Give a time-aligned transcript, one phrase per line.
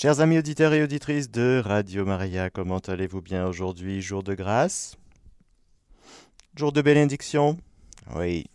[0.00, 4.00] Chers amis auditeurs et auditrices de Radio Maria, comment allez-vous bien aujourd'hui?
[4.00, 4.96] Jour de grâce?
[6.54, 7.58] Jour de bénédiction?
[8.14, 8.46] Oui.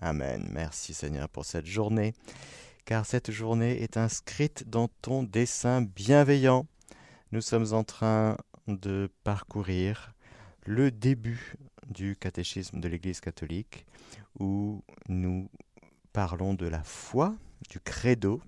[0.00, 0.48] Amen.
[0.52, 2.14] Merci Seigneur pour cette journée,
[2.84, 6.64] car cette journée est inscrite dans ton dessein bienveillant.
[7.32, 8.36] Nous sommes en train
[8.68, 10.14] de parcourir
[10.64, 11.56] le début
[11.88, 13.84] du catéchisme de l'Église catholique,
[14.38, 15.50] où nous
[16.12, 17.34] parlons de la foi,
[17.68, 18.40] du credo,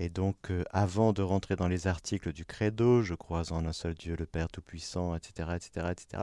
[0.00, 3.72] et donc, euh, avant de rentrer dans les articles du credo, je crois en un
[3.72, 6.22] seul Dieu, le Père Tout-Puissant, etc., etc., etc.,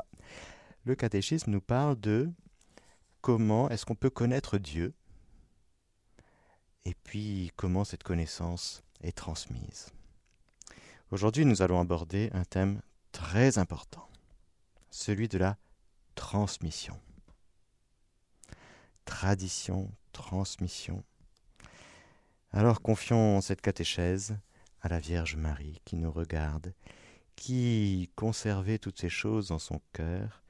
[0.86, 2.32] le catéchisme nous parle de
[3.20, 4.94] comment est-ce qu'on peut connaître Dieu,
[6.86, 9.88] et puis comment cette connaissance est transmise.
[11.12, 12.82] Aujourd'hui, nous allons aborder un thème
[13.12, 14.08] très important,
[14.90, 15.58] celui de la
[16.16, 16.98] transmission.
[19.04, 21.04] Tradition, transmission,
[22.52, 24.38] alors confions cette catéchèse
[24.82, 26.74] à la Vierge Marie qui nous regarde,
[27.36, 30.44] qui conservait toutes ces choses dans son cœur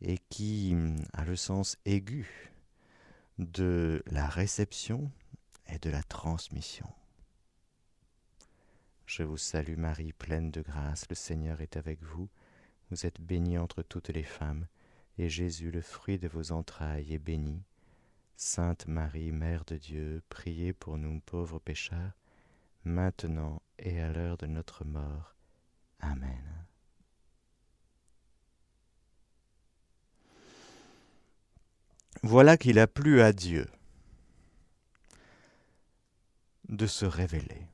[0.00, 0.74] et qui
[1.12, 2.52] a le sens aigu
[3.38, 5.10] de la réception
[5.68, 6.88] et de la transmission.
[9.06, 12.28] Je vous salue Marie, pleine de grâce, le Seigneur est avec vous,
[12.90, 14.66] vous êtes bénie entre toutes les femmes,
[15.18, 17.62] et Jésus, le fruit de vos entrailles, est béni.
[18.36, 22.12] Sainte Marie, Mère de Dieu, priez pour nous pauvres pécheurs,
[22.84, 25.36] maintenant et à l'heure de notre mort.
[26.00, 26.66] Amen.
[32.22, 33.68] Voilà qu'il a plu à Dieu
[36.68, 37.66] de se révéler,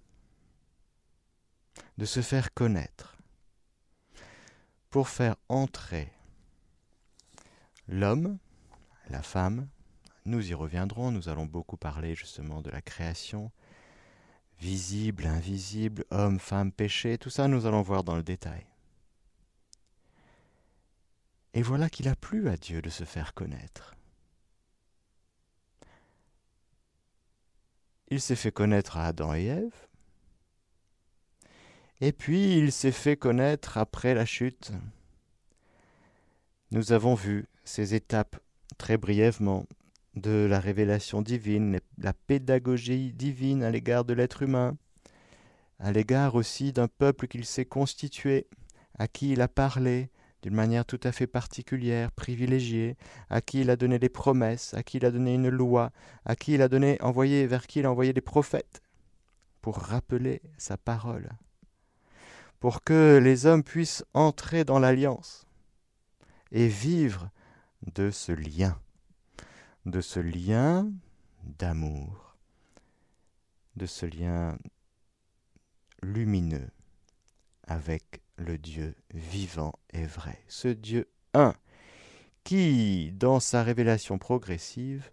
[1.99, 3.17] de se faire connaître,
[4.91, 6.13] pour faire entrer
[7.87, 8.39] l'homme,
[9.09, 9.69] la femme,
[10.25, 13.51] nous y reviendrons, nous allons beaucoup parler justement de la création,
[14.59, 18.67] visible, invisible, homme, femme, péché, tout ça nous allons voir dans le détail.
[21.55, 23.97] Et voilà qu'il a plu à Dieu de se faire connaître.
[28.09, 29.87] Il s'est fait connaître à Adam et Ève,
[32.01, 34.73] et puis il s'est fait connaître après la chute.
[36.71, 38.37] Nous avons vu ces étapes
[38.79, 39.67] très brièvement
[40.15, 44.77] de la révélation divine, la pédagogie divine à l'égard de l'être humain,
[45.79, 48.47] à l'égard aussi d'un peuple qu'il s'est constitué,
[48.99, 50.11] à qui il a parlé
[50.43, 52.97] d'une manière tout à fait particulière, privilégiée,
[53.29, 55.91] à qui il a donné des promesses, à qui il a donné une loi,
[56.25, 58.81] à qui il a donné envoyé vers qui il a envoyé des prophètes
[59.61, 61.31] pour rappeler sa parole,
[62.59, 65.47] pour que les hommes puissent entrer dans l'alliance
[66.53, 67.31] et vivre
[67.95, 68.79] de ce lien
[69.87, 70.91] de ce lien
[71.59, 72.37] d'amour,
[73.77, 74.59] de ce lien
[76.03, 76.71] lumineux
[77.67, 81.55] avec le Dieu vivant et vrai, ce Dieu un,
[82.45, 85.11] qui, dans sa révélation progressive,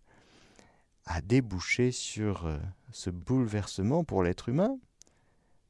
[1.05, 2.57] a débouché sur euh,
[2.91, 4.77] ce bouleversement pour l'être humain.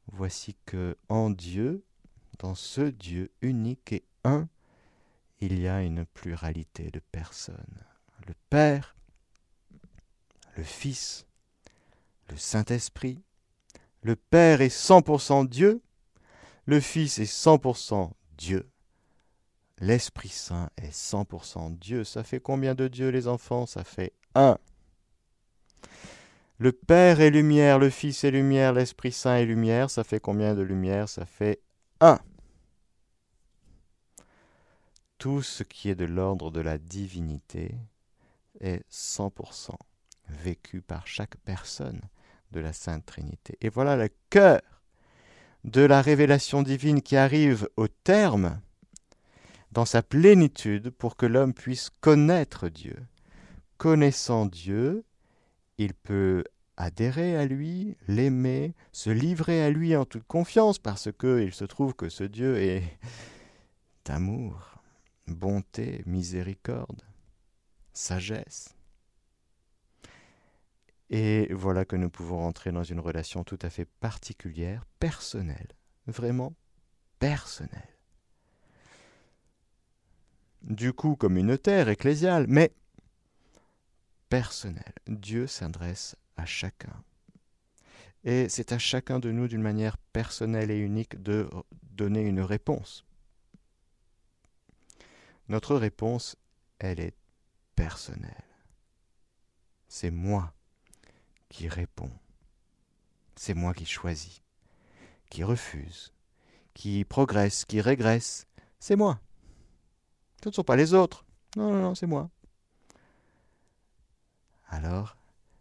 [0.07, 1.83] Voici que en Dieu,
[2.39, 4.47] dans ce Dieu unique et un,
[5.39, 7.83] il y a une pluralité de personnes
[8.25, 8.95] le Père,
[10.55, 11.25] le Fils,
[12.29, 13.21] le Saint-Esprit.
[14.01, 15.81] Le Père est 100% Dieu,
[16.65, 18.69] le Fils est 100% Dieu,
[19.79, 22.03] l'Esprit Saint est 100% Dieu.
[22.03, 23.65] Ça fait combien de dieux les enfants?
[23.65, 24.57] Ça fait un.
[26.59, 29.89] Le Père est lumière, le Fils est lumière, l'Esprit Saint est lumière.
[29.89, 31.61] Ça fait combien de lumière Ça fait
[31.99, 32.19] un.
[35.17, 37.75] Tout ce qui est de l'ordre de la divinité
[38.61, 39.71] est 100%
[40.29, 42.01] vécu par chaque personne
[42.51, 43.57] de la Sainte Trinité.
[43.61, 44.61] Et voilà le cœur
[45.63, 48.59] de la révélation divine qui arrive au terme
[49.71, 52.97] dans sa plénitude pour que l'homme puisse connaître Dieu.
[53.77, 55.03] Connaissant Dieu,
[55.77, 56.43] il peut
[56.77, 61.93] adhérer à lui, l'aimer, se livrer à lui en toute confiance parce qu'il se trouve
[61.93, 62.83] que ce Dieu est
[64.05, 64.81] d'amour,
[65.27, 67.03] bonté, miséricorde
[67.97, 68.75] sagesse.
[71.09, 75.69] Et voilà que nous pouvons rentrer dans une relation tout à fait particulière, personnelle,
[76.05, 76.53] vraiment
[77.19, 77.97] personnelle.
[80.61, 82.73] Du coup communautaire, ecclésiale, mais
[84.29, 84.93] personnelle.
[85.07, 87.03] Dieu s'adresse à chacun.
[88.23, 91.49] Et c'est à chacun de nous d'une manière personnelle et unique de
[91.93, 93.05] donner une réponse.
[95.47, 96.35] Notre réponse,
[96.79, 97.15] elle est
[97.77, 98.43] personnel.
[99.87, 100.53] C'est moi
[101.47, 102.11] qui réponds.
[103.37, 104.41] C'est moi qui choisis,
[105.29, 106.11] qui refuse,
[106.73, 108.47] qui progresse, qui régresse,
[108.79, 109.21] c'est moi.
[110.43, 111.23] Ce ne sont pas les autres.
[111.55, 112.29] Non, non, non, c'est moi.
[114.69, 115.15] Alors,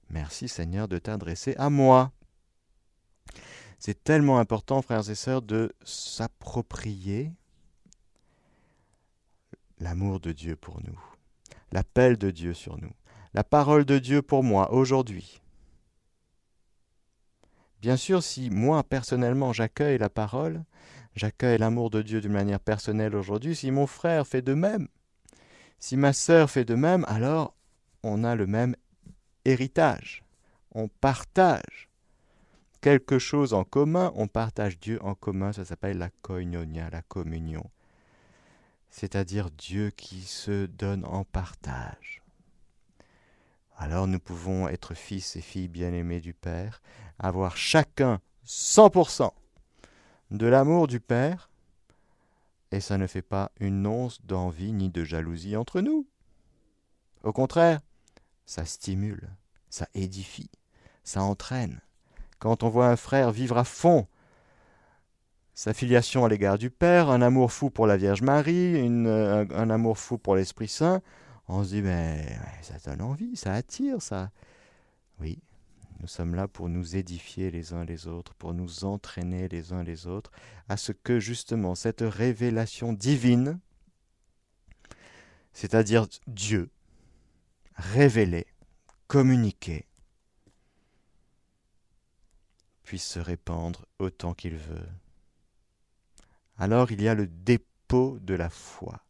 [0.09, 2.13] merci Seigneur de t'adresser à moi.
[3.79, 7.33] C'est tellement important, frères et sœurs, de s'approprier
[9.79, 10.99] l'amour de Dieu pour nous,
[11.77, 12.95] l'appel de Dieu sur nous,
[13.35, 15.43] la parole de Dieu pour moi aujourd'hui.
[17.83, 20.65] Bien sûr, si moi personnellement j'accueille la parole,
[21.17, 24.89] j'accueille l'amour de Dieu d'une manière personnelle aujourd'hui, si mon frère fait de même,
[25.79, 27.55] si ma sœur fait de même, alors
[28.03, 28.75] on a le même
[29.45, 30.25] héritage.
[30.73, 31.91] On partage
[32.81, 37.71] quelque chose en commun, on partage Dieu en commun, ça s'appelle la koinonia, la communion.
[38.91, 42.23] C'est-à-dire Dieu qui se donne en partage.
[43.77, 46.81] Alors nous pouvons être fils et filles bien-aimés du Père,
[47.19, 49.31] avoir chacun 100%
[50.31, 51.51] de l'amour du Père,
[52.73, 56.07] et ça ne fait pas une once d'envie ni de jalousie entre nous.
[57.23, 57.81] Au contraire,
[58.47, 59.29] ça stimule,
[59.69, 60.51] ça édifie,
[61.05, 61.81] ça entraîne.
[62.39, 64.07] Quand on voit un frère vivre à fond
[65.57, 69.07] sa filiation à l'égard du Père, un amour fou pour la Vierge Marie, un,
[69.51, 71.01] un, amour fou pour l'Esprit Saint,
[71.49, 74.31] on se dit, mais ça donne envie, ça attire, ça.
[75.19, 75.39] Oui,
[76.01, 79.83] nous sommes là pour nous édifier les uns les autres, pour nous entraîner les uns
[79.83, 80.31] les autres,
[80.69, 83.59] à ce que justement cette révélation divine,
[85.55, 86.69] c'est-à-dire Dieu,
[87.77, 88.47] révélé,
[89.07, 89.87] communiqué,
[92.85, 94.87] puisse se répandre autant qu'il veut.
[96.59, 99.01] Alors il y a le dépôt de la foi.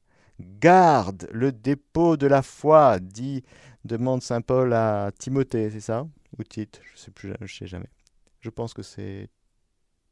[0.40, 3.43] Garde le dépôt de la foi, dit,
[3.84, 6.06] demande Saint Paul à Timothée, c'est ça?
[6.38, 7.88] Ou Tite, je sais plus, je sais jamais.
[8.40, 9.28] Je pense que c'est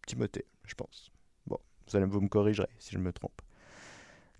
[0.07, 1.11] Timothée, je pense.
[1.47, 3.43] Bon, vous, allez, vous me corrigerez si je me trompe.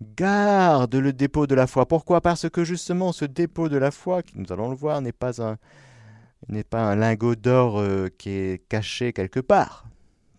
[0.01, 1.87] Garde le dépôt de la foi.
[1.87, 2.19] Pourquoi?
[2.19, 5.41] Parce que justement, ce dépôt de la foi, qui nous allons le voir, n'est pas
[5.41, 5.57] un,
[6.49, 9.87] n'est pas un lingot d'or euh, qui est caché quelque part.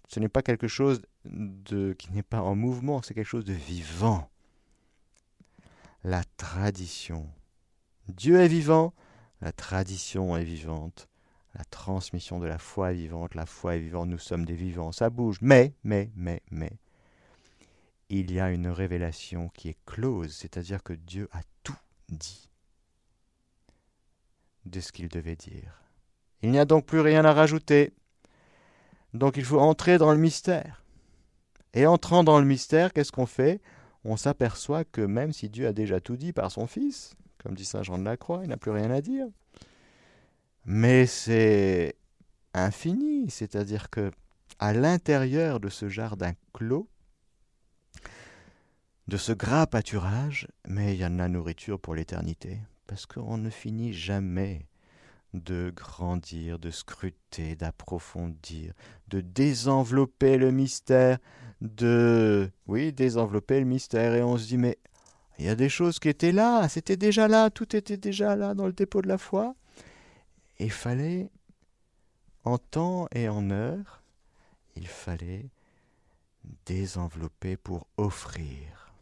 [0.08, 3.52] Ce n'est pas quelque chose de, qui n'est pas en mouvement, c'est quelque chose de
[3.52, 4.28] vivant
[6.04, 7.28] la tradition.
[8.08, 8.94] Dieu est vivant,
[9.40, 11.08] la tradition est vivante,
[11.54, 14.92] la transmission de la foi est vivante, la foi est vivante, nous sommes des vivants,
[14.92, 15.38] ça bouge.
[15.40, 16.78] Mais, mais, mais, mais,
[18.08, 21.76] il y a une révélation qui est close, c'est-à-dire que Dieu a tout
[22.08, 22.48] dit
[24.64, 25.82] de ce qu'il devait dire.
[26.42, 27.92] Il n'y a donc plus rien à rajouter.
[29.14, 30.82] Donc il faut entrer dans le mystère.
[31.76, 33.60] Et entrant dans le mystère, qu'est-ce qu'on fait?
[34.02, 37.66] On s'aperçoit que même si Dieu a déjà tout dit par son Fils, comme dit
[37.66, 39.26] Saint Jean de la Croix, il n'a plus rien à dire.
[40.64, 41.94] Mais c'est
[42.54, 44.10] infini, c'est-à-dire que
[44.58, 46.88] à l'intérieur de ce jardin clos,
[49.06, 53.36] de ce gras pâturage, mais il y a de la nourriture pour l'éternité, parce qu'on
[53.36, 54.66] ne finit jamais
[55.36, 58.72] de grandir, de scruter, d'approfondir,
[59.08, 61.18] de désenvelopper le mystère,
[61.60, 64.14] de, oui, désenvelopper le mystère.
[64.14, 64.78] Et on se dit, mais
[65.38, 68.54] il y a des choses qui étaient là, c'était déjà là, tout était déjà là
[68.54, 69.54] dans le dépôt de la foi.
[70.58, 71.30] Il fallait,
[72.44, 74.02] en temps et en heure,
[74.74, 75.50] il fallait
[76.64, 78.94] désenvelopper pour offrir.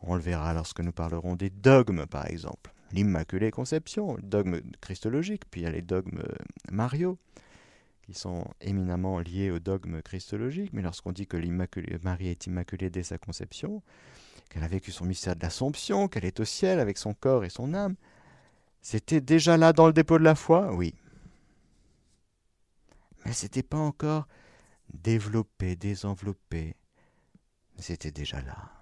[0.00, 5.42] On le verra lorsque nous parlerons des dogmes, par exemple l'Immaculée Conception, le dogme christologique,
[5.50, 6.34] puis il y a les dogmes euh,
[6.70, 7.18] Mario,
[8.02, 11.36] qui sont éminemment liés au dogme christologique, mais lorsqu'on dit que
[12.02, 13.82] Marie est immaculée dès sa conception,
[14.48, 17.50] qu'elle a vécu son mystère de l'Assomption, qu'elle est au ciel avec son corps et
[17.50, 17.96] son âme,
[18.80, 20.72] c'était déjà là dans le dépôt de la foi?
[20.72, 20.94] Oui.
[23.26, 24.26] Mais c'était pas encore
[24.94, 26.76] développé, désenveloppé.
[27.76, 28.72] C'était déjà là.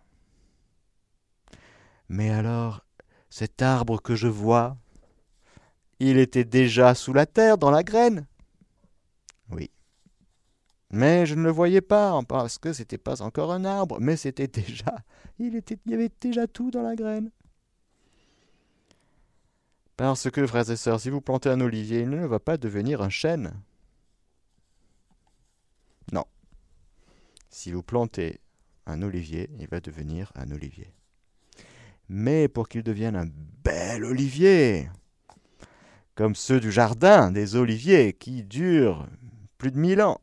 [2.08, 2.85] Mais alors,
[3.36, 4.78] cet arbre que je vois,
[5.98, 8.26] il était déjà sous la terre, dans la graine.
[9.50, 9.70] Oui.
[10.88, 14.46] Mais je ne le voyais pas, parce que c'était pas encore un arbre, mais c'était
[14.46, 15.04] déjà.
[15.38, 17.30] Il, il y avait déjà tout dans la graine.
[19.98, 23.02] Parce que, frères et sœurs, si vous plantez un olivier, il ne va pas devenir
[23.02, 23.52] un chêne.
[26.10, 26.24] Non.
[27.50, 28.40] Si vous plantez
[28.86, 30.96] un olivier, il va devenir un olivier
[32.08, 33.28] mais pour qu'il devienne un
[33.64, 34.88] bel olivier,
[36.14, 39.06] comme ceux du jardin des oliviers qui durent
[39.58, 40.20] plus de mille ans.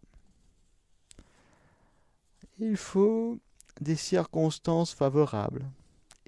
[2.59, 3.39] Il faut
[3.81, 5.65] des circonstances favorables,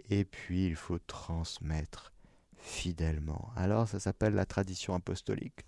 [0.09, 2.11] et puis il faut transmettre
[2.57, 3.51] fidèlement.
[3.55, 5.65] Alors ça s'appelle la tradition apostolique.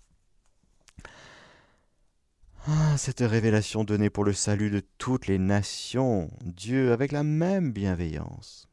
[2.66, 7.72] Ah, cette révélation donnée pour le salut de toutes les nations, Dieu, avec la même
[7.72, 8.67] bienveillance,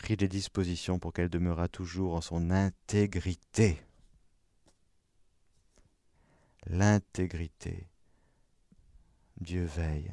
[0.00, 3.80] prit des dispositions pour qu'elle demeurât toujours en son intégrité.
[6.66, 7.86] L'intégrité.
[9.40, 10.10] Dieu veille,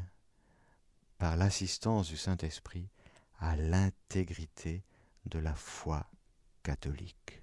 [1.17, 2.89] par l'assistance du Saint-Esprit,
[3.39, 4.83] à l'intégrité
[5.25, 6.05] de la foi
[6.63, 7.41] catholique,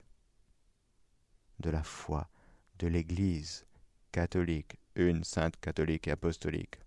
[1.60, 2.28] de la foi
[2.78, 3.64] de l'Église
[4.12, 6.78] catholique, une sainte catholique et apostolique.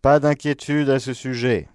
[0.00, 1.68] Pas d'inquiétude à ce sujet.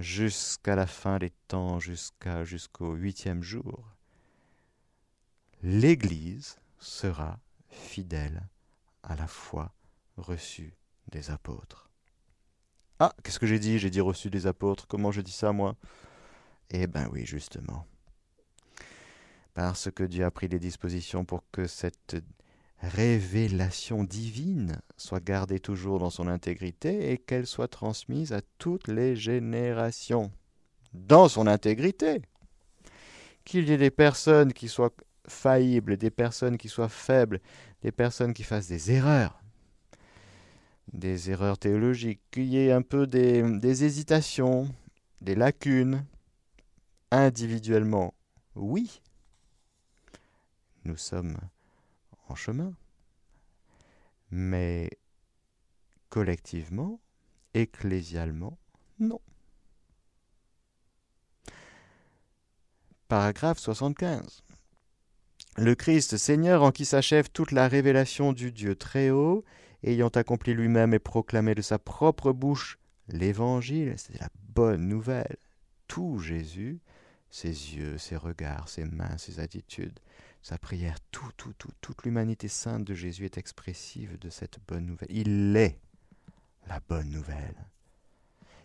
[0.00, 3.84] Jusqu'à la fin des temps, jusqu'à jusqu'au huitième jour,
[5.62, 7.38] l'Église sera
[7.68, 8.48] fidèle
[9.02, 9.74] à la foi
[10.16, 10.74] reçue
[11.12, 11.90] des apôtres.
[12.98, 13.78] Ah, qu'est-ce que j'ai dit?
[13.78, 14.86] J'ai dit reçu des apôtres.
[14.86, 15.76] Comment je dis ça, moi?
[16.70, 17.86] Eh ben oui, justement.
[19.52, 22.16] Parce que Dieu a pris des dispositions pour que cette
[22.82, 29.16] révélation divine soit gardée toujours dans son intégrité et qu'elle soit transmise à toutes les
[29.16, 30.30] générations.
[30.92, 32.20] Dans son intégrité.
[33.44, 34.92] Qu'il y ait des personnes qui soient
[35.26, 37.40] faillibles, des personnes qui soient faibles,
[37.82, 39.40] des personnes qui fassent des erreurs,
[40.92, 44.68] des erreurs théologiques, qu'il y ait un peu des, des hésitations,
[45.20, 46.04] des lacunes,
[47.10, 48.14] individuellement,
[48.54, 49.00] oui.
[50.84, 51.36] Nous sommes
[52.34, 52.74] chemin.
[54.30, 54.90] Mais
[56.08, 57.00] collectivement,
[57.54, 58.58] ecclésialement,
[58.98, 59.20] non.
[63.08, 64.42] Paragraphe 75.
[65.56, 69.44] Le Christ Seigneur en qui s'achève toute la révélation du Dieu très haut,
[69.82, 75.36] ayant accompli lui-même et proclamé de sa propre bouche l'Évangile, c'est la bonne nouvelle,
[75.88, 76.80] tout Jésus,
[77.30, 79.98] ses yeux, ses regards, ses mains, ses attitudes,
[80.42, 84.86] sa prière, tout, tout, tout, toute l'humanité sainte de Jésus est expressive de cette bonne
[84.86, 85.10] nouvelle.
[85.10, 85.78] Il est
[86.66, 87.66] la bonne nouvelle.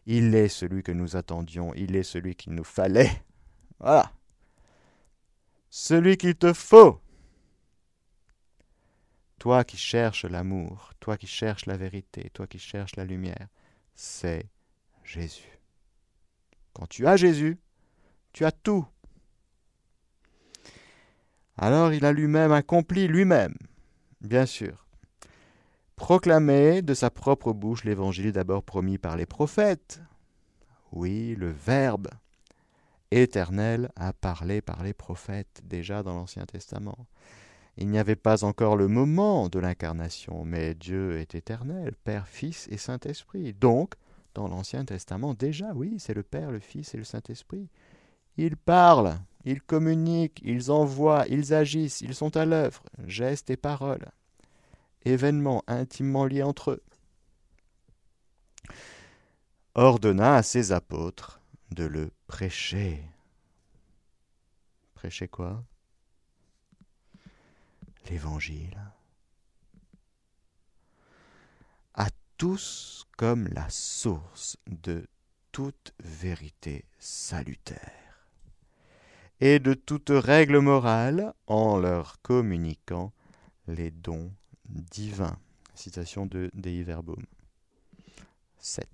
[0.06, 3.24] Il est celui que nous attendions, il est celui qu'il nous fallait.
[3.80, 4.12] Voilà.
[5.70, 7.02] Celui qu'il te faut.
[9.40, 13.48] Toi qui cherches l'amour, toi qui cherches la vérité, toi qui cherches la lumière,
[13.94, 14.50] c'est
[15.04, 15.60] Jésus.
[16.74, 17.60] Quand tu as Jésus,
[18.36, 18.86] tu as tout.
[21.58, 23.56] Alors il a lui-même accompli lui-même,
[24.20, 24.86] bien sûr,
[25.96, 30.02] proclamé de sa propre bouche l'évangile d'abord promis par les prophètes.
[30.92, 32.10] Oui, le Verbe
[33.10, 37.08] éternel a parlé par les prophètes déjà dans l'Ancien Testament.
[37.78, 42.68] Il n'y avait pas encore le moment de l'incarnation, mais Dieu est éternel, Père, Fils
[42.70, 43.54] et Saint-Esprit.
[43.54, 43.94] Donc,
[44.34, 47.70] dans l'Ancien Testament, déjà, oui, c'est le Père, le Fils et le Saint-Esprit.
[48.38, 54.12] Ils parlent, ils communiquent, ils envoient, ils agissent, ils sont à l'œuvre, gestes et paroles,
[55.06, 56.84] événements intimement liés entre eux.
[59.76, 63.04] Ordonna à ses apôtres de le prêcher.
[64.96, 65.64] Prêcher quoi?
[68.10, 68.80] L'Évangile.
[71.94, 75.08] À tous comme la source de
[75.52, 78.05] toute vérité salutaire
[79.42, 83.12] et de toute règle morale en leur communiquant
[83.68, 84.32] les dons
[84.70, 85.38] divins.
[85.74, 87.24] Citation de Dei Verbum.
[88.60, 88.88] 7.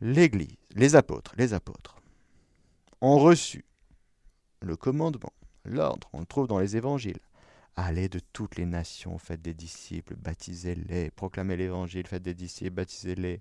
[0.00, 1.96] L'Église, les apôtres, les apôtres,
[3.00, 3.64] ont reçu
[4.60, 5.32] le commandement,
[5.64, 7.20] l'ordre, on le trouve dans les évangiles.
[7.76, 13.40] Allez de toutes les nations, faites des disciples, baptisez-les, proclamez l'évangile, faites des disciples, baptisez-les.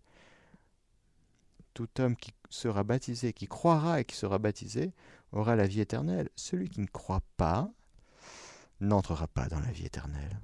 [1.78, 4.96] Tout homme qui sera baptisé, qui croira et qui sera baptisé,
[5.32, 6.28] aura la vie éternelle.
[6.36, 7.70] Celui qui ne croit pas
[8.80, 10.40] n'entrera pas dans la vie éternelle.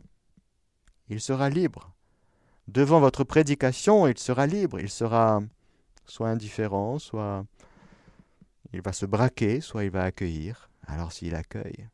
[1.10, 1.92] Il sera libre.
[2.68, 4.80] Devant votre prédication, il sera libre.
[4.80, 5.42] Il sera
[6.06, 7.48] soit indifférent, soit
[8.72, 10.70] il va se braquer, soit il va accueillir.
[10.86, 11.90] Alors s'il accueille,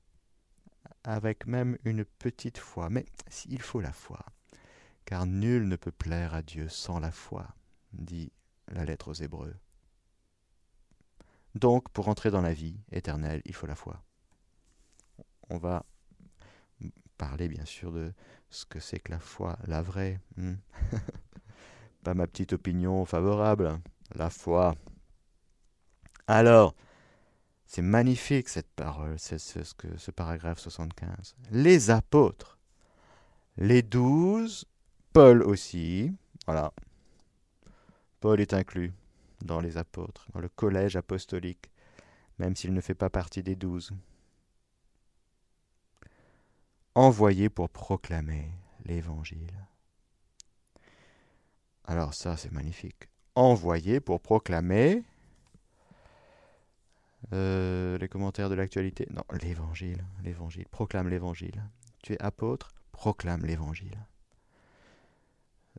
[1.05, 3.05] avec même une petite foi, mais
[3.47, 4.19] il faut la foi,
[5.05, 7.47] car nul ne peut plaire à Dieu sans la foi,
[7.93, 8.33] dit
[8.71, 9.55] la lettre aux Hébreux.
[11.55, 14.03] Donc, pour entrer dans la vie éternelle, il faut la foi.
[15.49, 15.85] On va
[17.17, 18.13] parler bien sûr de
[18.49, 20.19] ce que c'est que la foi, la vraie.
[20.37, 20.55] Hmm.
[22.03, 23.79] Pas ma petite opinion favorable,
[24.15, 24.75] la foi.
[26.27, 26.75] Alors,
[27.65, 31.35] c'est magnifique cette parole, c'est ce, ce, ce paragraphe 75.
[31.51, 32.57] Les apôtres,
[33.57, 34.65] les douze,
[35.11, 36.71] Paul aussi, voilà.
[38.19, 38.93] Paul est inclus
[39.41, 41.69] dans les apôtres, dans le collège apostolique,
[42.37, 43.93] même s'il ne fait pas partie des douze.
[46.99, 48.51] envoyés pour proclamer
[48.85, 49.53] l'Évangile.
[51.85, 53.07] Alors ça, c'est magnifique.
[53.35, 55.03] Envoyés pour proclamer
[57.31, 59.07] euh, les commentaires de l'actualité.
[59.11, 60.67] Non, l'Évangile, l'Évangile.
[60.69, 61.63] Proclame l'Évangile.
[62.03, 63.97] Tu es apôtre, proclame l'Évangile.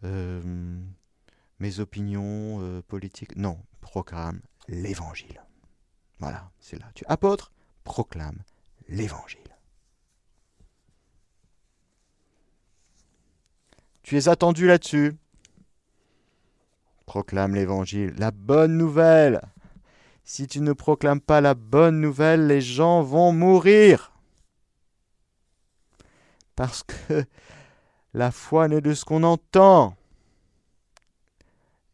[0.04, 0.80] Euh,
[1.61, 3.37] mes opinions euh, politiques.
[3.37, 5.43] Non, proclame l'Évangile.
[6.19, 6.87] Voilà, c'est là.
[6.95, 7.52] Tu apôtre,
[7.85, 8.43] proclame
[8.88, 9.40] l'Évangile.
[14.02, 15.17] Tu es attendu là-dessus.
[17.07, 19.40] Proclame l'Évangile, la bonne nouvelle.
[20.25, 24.12] Si tu ne proclames pas la bonne nouvelle, les gens vont mourir.
[26.55, 27.25] Parce que
[28.14, 29.97] la foi naît de ce qu'on entend.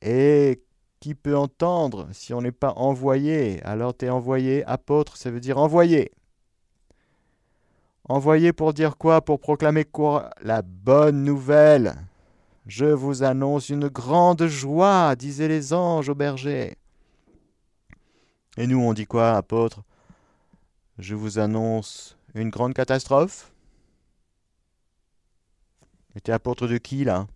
[0.08, 0.62] Et
[1.00, 3.60] qui peut entendre si on n'est pas envoyé?
[3.64, 6.12] Alors tu es envoyé, apôtre, ça veut dire envoyé.
[8.08, 9.20] Envoyé pour dire quoi?
[9.20, 10.30] Pour proclamer quoi?
[10.40, 11.96] La bonne nouvelle.
[12.68, 16.76] Je vous annonce une grande joie, disaient les anges au berger.
[18.56, 19.82] Et nous, on dit quoi, apôtre?
[20.98, 23.52] Je vous annonce une grande catastrophe
[26.14, 27.26] Mais t'es apôtre de qui, là?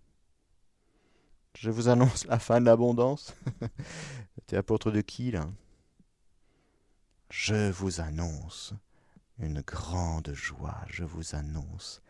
[1.57, 3.35] Je vous annonce la fin de l'abondance
[4.47, 5.47] T'es apôtre de qui, là?
[7.29, 8.73] Je vous annonce
[9.39, 12.01] une grande joie, je vous annonce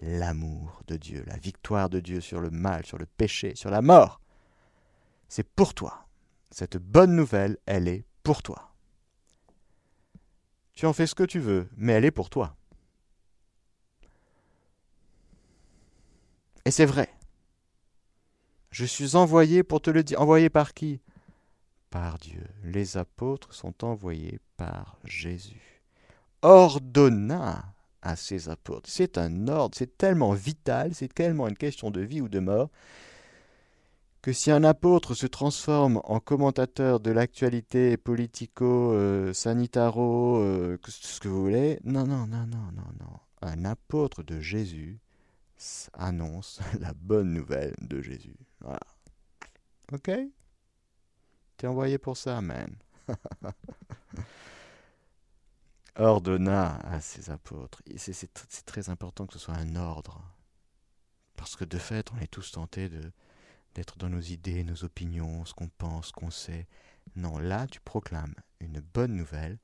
[0.00, 3.82] l'amour de Dieu, la victoire de Dieu sur le mal, sur le péché, sur la
[3.82, 4.20] mort.
[5.28, 6.06] C'est pour toi.
[6.50, 8.74] Cette bonne nouvelle, elle est pour toi.
[10.72, 12.56] Tu en fais ce que tu veux, mais elle est pour toi.
[16.64, 17.19] Et c'est vrai.
[18.70, 20.20] Je suis envoyé pour te le dire.
[20.20, 21.00] Envoyé par qui?
[21.90, 22.44] Par Dieu.
[22.62, 25.80] Les apôtres sont envoyés par Jésus
[26.42, 28.88] ordonna à ses apôtres.
[28.90, 32.70] C'est un ordre, c'est tellement vital, c'est tellement une question de vie ou de mort,
[34.22, 41.42] que si un apôtre se transforme en commentateur de l'actualité politico-sanitaro, euh, ce que vous
[41.42, 43.18] voulez, non, non, non, non, non, non.
[43.42, 44.98] Un apôtre de Jésus
[45.94, 48.36] annonce la bonne nouvelle de Jésus.
[48.60, 48.80] Voilà.
[49.92, 50.10] Ok
[51.56, 52.74] T'es envoyé pour ça, amen.
[55.96, 57.82] ordonna à ses apôtres.
[57.96, 60.22] C'est très important que ce soit un ordre.
[61.36, 63.12] Parce que de fait, on est tous tentés de
[63.74, 66.66] d'être dans nos idées, nos opinions, ce qu'on pense, ce qu'on sait.
[67.14, 69.58] Non, là, tu proclames une bonne nouvelle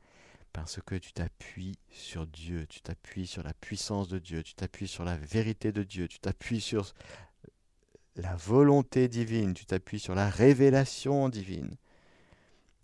[0.53, 4.87] parce que tu t'appuies sur Dieu, tu t'appuies sur la puissance de Dieu, tu t'appuies
[4.87, 6.95] sur la vérité de Dieu, tu t'appuies sur
[8.17, 11.77] la volonté divine, tu t'appuies sur la révélation divine.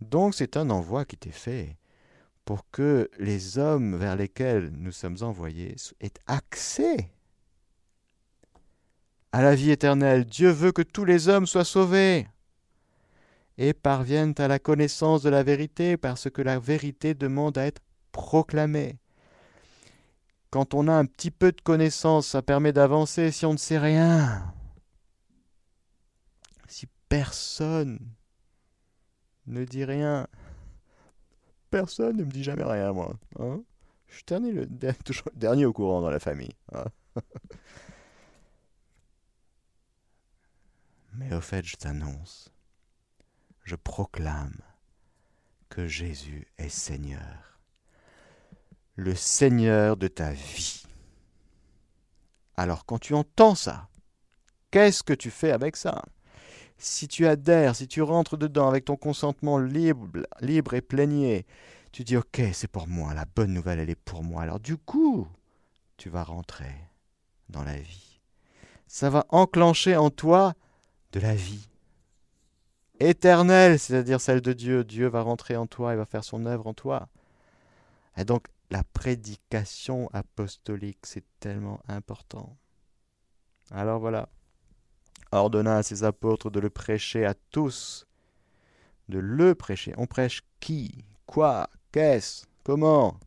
[0.01, 1.77] Donc c'est un envoi qui t'est fait
[2.45, 7.11] pour que les hommes vers lesquels nous sommes envoyés aient accès
[9.31, 10.25] à la vie éternelle.
[10.25, 12.27] Dieu veut que tous les hommes soient sauvés
[13.59, 17.83] et parviennent à la connaissance de la vérité parce que la vérité demande à être
[18.11, 18.99] proclamée.
[20.51, 23.79] Quand on a un petit peu de connaissance, ça permet d'avancer si on ne sait
[23.79, 24.53] rien.
[27.13, 27.99] Personne
[29.47, 30.27] ne dit rien,
[31.71, 33.19] Personne ne me dit jamais rien, moi.
[33.39, 33.63] Hein
[34.07, 34.67] je suis dernier, le,
[35.35, 36.57] dernier au courant dans la famille.
[36.73, 36.87] Hein.
[41.13, 42.51] Mais au fait, je t'annonce,
[43.65, 44.63] je proclame
[45.69, 47.61] que Jésus est Seigneur,
[48.97, 50.85] le Seigneur de ta vie.
[52.57, 53.91] Alors quand tu entends ça,
[54.71, 56.03] qu'est-ce que tu fais avec ça?
[56.83, 60.09] Si tu adhères, si tu rentres dedans avec ton consentement libre,
[60.41, 61.47] libre et plénier,
[61.93, 64.43] tu dis ok, c'est pour moi, la bonne nouvelle, elle est pour moi.
[64.43, 65.29] Alors du coup,
[65.97, 66.75] tu vas rentrer
[67.49, 68.21] dans la vie.
[68.89, 70.55] Ça va enclencher en toi
[71.13, 71.69] de la vie
[72.99, 74.85] éternelle, c'est-à-dire celle de Dieu.
[74.85, 77.09] Dieu va rentrer en toi, il va faire son œuvre en toi.
[78.17, 82.57] Et donc la prédication apostolique, c'est tellement important.
[83.71, 84.29] Alors voilà
[85.41, 88.07] ordonna à ses apôtres de le prêcher à tous,
[89.09, 89.95] de le prêcher.
[89.97, 93.19] On prêche qui Quoi Qu'est-ce Comment?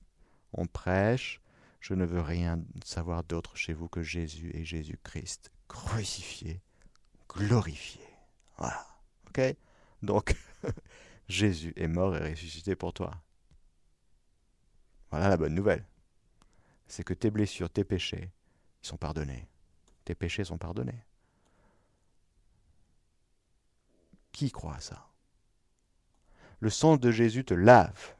[0.54, 1.42] On prêche,
[1.80, 6.62] je ne veux rien savoir d'autre chez vous que Jésus et Jésus-Christ, crucifié,
[7.30, 8.02] glorifié.
[8.58, 8.86] Voilà.
[9.28, 9.42] Ok?
[10.02, 10.36] Donc,
[11.28, 13.12] Jésus est mort et ressuscité pour toi.
[15.12, 15.86] Voilà la bonne nouvelle.
[16.88, 18.32] C'est que tes blessures, tes péchés,
[18.84, 19.48] ils sont pardonnés.
[20.06, 21.04] Tes péchés sont pardonnés.
[24.36, 25.08] Qui croit à ça?
[26.60, 28.16] Le sang de Jésus te lave.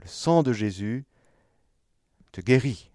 [0.00, 1.06] Le sang de Jésus
[2.32, 2.90] te guérit.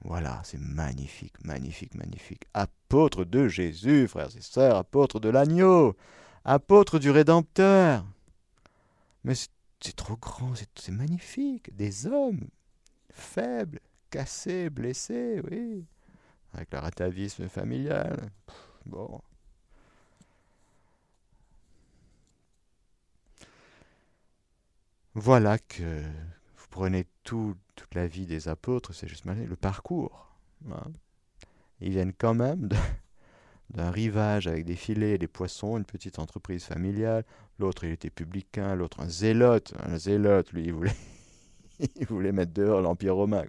[0.00, 2.42] Voilà, c'est magnifique, magnifique, magnifique.
[2.54, 5.96] Apôtre de Jésus, frères et sœurs, apôtre de l'agneau,
[6.44, 8.04] apôtre du Rédempteur.
[9.22, 11.72] Mais c'est trop grand, c'est magnifique.
[11.76, 12.48] Des hommes
[13.12, 13.78] faibles,
[14.10, 15.86] cassés, blessés, oui,
[16.54, 18.30] avec leur atavisme familial.
[18.86, 19.20] Bon.
[25.14, 26.00] Voilà que
[26.56, 27.58] vous prenez toute
[27.94, 30.34] la vie des apôtres, c'est juste le parcours.
[30.70, 30.90] Hein.
[31.80, 32.68] Ils viennent quand même
[33.70, 37.24] d'un rivage avec des filets et des poissons, une petite entreprise familiale.
[37.58, 39.74] L'autre, il était publicain, l'autre un zélote.
[39.84, 40.72] Un zélote, lui, il
[42.06, 43.44] voulait mettre dehors l'Empire romain.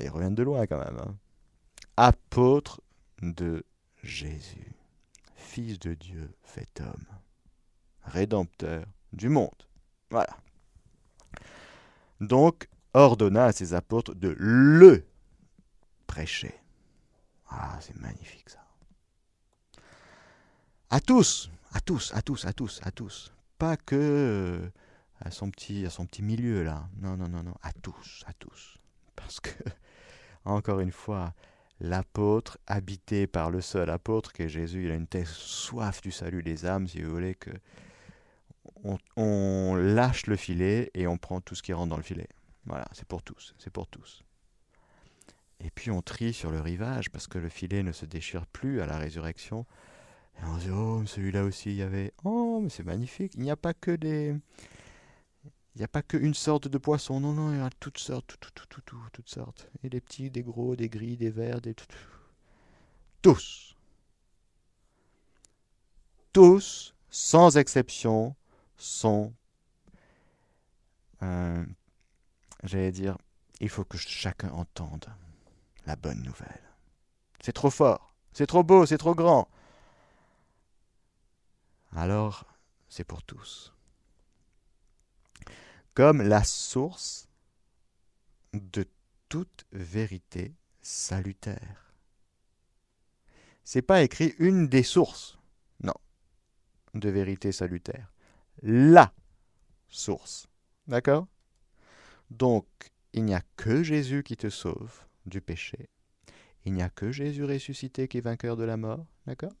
[0.00, 0.98] Ils reviennent de loin quand même.
[0.98, 1.16] Hein.
[1.96, 2.80] Apôtre
[3.20, 3.64] de
[4.02, 4.74] Jésus,
[5.34, 7.06] Fils de Dieu fait homme,
[8.04, 9.50] Rédempteur du monde.
[10.10, 10.36] Voilà.
[12.20, 15.04] Donc, ordonna à ses apôtres de le
[16.06, 16.54] prêcher.
[17.48, 18.64] Ah, c'est magnifique ça.
[20.90, 23.32] À tous, à tous, à tous, à tous, à tous.
[23.58, 24.70] Pas que euh,
[25.20, 26.88] à son petit, à son petit milieu là.
[26.98, 27.54] Non, non, non, non.
[27.62, 28.78] À tous, à tous.
[29.16, 29.50] Parce que,
[30.44, 31.34] encore une fois,
[31.80, 36.12] l'apôtre, habité par le seul apôtre qui est Jésus, il a une telle soif du
[36.12, 37.50] salut des âmes, si vous voulez, que
[39.16, 42.28] on, lâche le filet et on prend tout ce qui rentre dans le filet.
[42.66, 44.24] Voilà, c'est pour tous, c'est pour tous.
[45.60, 48.80] Et puis on trie sur le rivage parce que le filet ne se déchire plus
[48.80, 49.66] à la résurrection.
[50.38, 52.12] Et on se dit, oh, celui-là aussi, il y avait.
[52.24, 53.34] Oh, mais c'est magnifique.
[53.36, 54.34] Il n'y a pas que des.
[55.74, 57.20] Il n'y a pas qu'une sorte de poisson.
[57.20, 59.68] Non, non, il y a toutes sortes, tout, tout, tout, toutes sortes.
[59.82, 61.74] Et des petits, des gros, des gris, des verts, des.
[63.22, 63.74] Tous.
[66.32, 68.34] Tous, sans exception,
[68.76, 69.32] sont,
[71.22, 71.64] euh,
[72.64, 73.16] j'allais dire,
[73.60, 75.06] il faut que chacun entende
[75.86, 76.62] la bonne nouvelle.
[77.40, 79.48] C'est trop fort, c'est trop beau, c'est trop grand.
[81.94, 82.44] Alors,
[82.88, 83.71] c'est pour tous.
[85.94, 87.28] Comme la source
[88.52, 88.86] de
[89.28, 91.94] toute vérité salutaire.
[93.64, 95.38] C'est pas écrit une des sources,
[95.82, 95.94] non,
[96.94, 98.12] de vérité salutaire
[98.62, 99.12] la
[99.88, 100.46] source.
[100.86, 101.26] D'accord?
[102.30, 102.66] Donc,
[103.12, 105.90] il n'y a que Jésus qui te sauve du péché.
[106.64, 109.06] Il n'y a que Jésus ressuscité qui est vainqueur de la mort.
[109.26, 109.52] D'accord?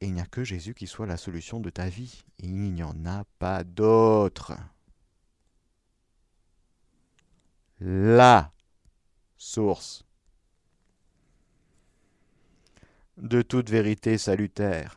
[0.00, 2.24] Et il n'y a que Jésus qui soit la solution de ta vie.
[2.38, 4.52] Il n'y en a pas d'autre.
[7.80, 8.52] La
[9.36, 10.04] source
[13.16, 14.96] de toute vérité salutaire.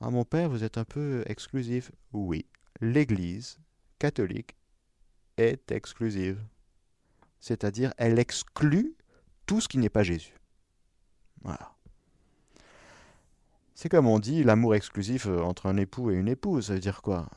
[0.00, 1.90] Ah mon père, vous êtes un peu exclusif.
[2.12, 2.46] Oui,
[2.80, 3.58] l'Église
[3.98, 4.56] catholique
[5.36, 6.42] est exclusive.
[7.40, 8.94] C'est-à-dire, elle exclut
[9.46, 10.34] tout ce qui n'est pas Jésus.
[11.42, 11.75] Voilà.
[13.76, 16.66] C'est comme on dit l'amour exclusif euh, entre un époux et une épouse.
[16.66, 17.28] Ça veut dire quoi?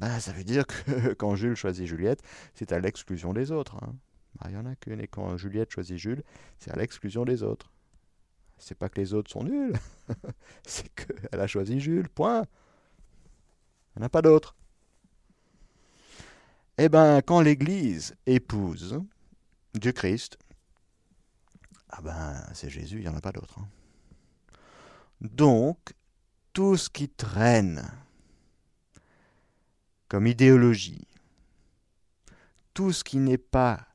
[0.00, 2.22] Ben, Ça veut dire que quand Jules choisit Juliette,
[2.54, 3.76] c'est à l'exclusion des autres.
[3.76, 3.94] Hein.
[4.40, 5.00] Ben, il n'y en a qu'une.
[5.00, 6.24] Et quand Juliette choisit Jules,
[6.58, 7.70] c'est à l'exclusion des autres
[8.58, 9.74] c'est pas que les autres sont nuls,
[10.66, 12.42] c'est qu'elle a choisi Jules, point.
[13.94, 14.54] Il n'y en a pas d'autres.
[16.76, 19.00] Eh bien, quand l'Église épouse
[19.74, 20.38] du Christ,
[21.88, 23.58] ah ben, c'est Jésus, il n'y en a pas d'autre.
[23.58, 23.68] Hein.
[25.20, 25.94] Donc,
[26.52, 27.90] tout ce qui traîne
[30.08, 31.06] comme idéologie,
[32.74, 33.86] tout ce qui n'est pas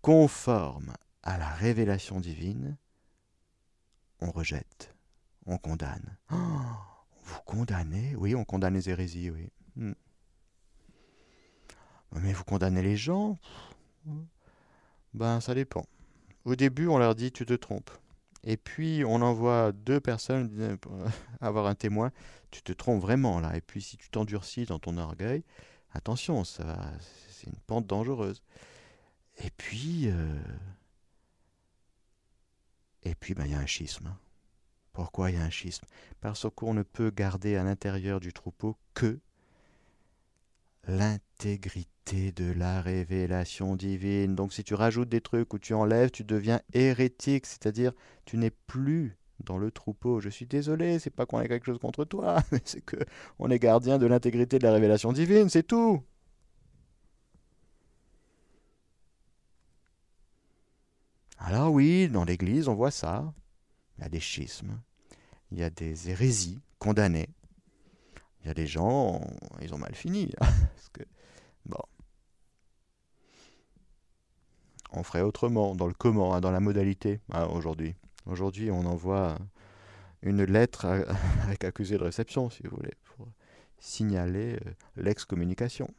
[0.00, 2.76] conforme à la révélation divine,
[4.20, 4.94] on rejette,
[5.46, 6.18] on condamne.
[6.30, 6.36] Oh,
[7.24, 8.14] vous condamnez?
[8.16, 9.50] Oui, on condamne les hérésies, oui.
[9.76, 9.92] Hmm.
[12.12, 13.38] Mais vous condamnez les gens?
[15.14, 15.86] Ben, ça dépend.
[16.44, 17.90] Au début, on leur dit tu te trompes.
[18.44, 20.78] Et puis, on envoie deux personnes
[21.40, 22.12] avoir un témoin.
[22.50, 23.56] Tu te trompes vraiment là.
[23.56, 25.42] Et puis, si tu t'endurcis dans ton orgueil,
[25.92, 26.78] attention, ça,
[27.30, 28.42] c'est une pente dangereuse.
[29.38, 30.38] Et puis, euh,
[33.02, 34.14] et puis, ben, il y a un schisme.
[34.92, 35.86] Pourquoi il y a un schisme?
[36.20, 39.18] Parce qu'on ne peut garder à l'intérieur du troupeau que
[40.86, 44.34] l'intégrité de la révélation divine.
[44.34, 47.92] Donc si tu rajoutes des trucs ou tu enlèves, tu deviens hérétique, c'est-à-dire
[48.24, 50.20] tu n'es plus dans le troupeau.
[50.20, 52.96] Je suis désolé, c'est pas qu'on ait quelque chose contre toi, mais c'est que
[53.38, 56.02] on est gardien de l'intégrité de la révélation divine, c'est tout.
[61.38, 63.32] Alors oui, dans l'Église, on voit ça.
[63.98, 64.80] Il y a des schismes,
[65.50, 67.28] il y a des hérésies condamnées.
[68.44, 69.22] Il y a des gens,
[69.62, 70.30] ils ont mal fini.
[70.38, 71.02] Parce que,
[71.64, 71.78] bon.
[74.92, 77.94] On ferait autrement, dans le comment, hein, dans la modalité, hein, aujourd'hui.
[78.26, 79.38] Aujourd'hui, on envoie
[80.22, 80.84] une lettre
[81.44, 83.26] avec accusé de réception, si vous voulez, pour
[83.78, 85.92] signaler euh, l'excommunication.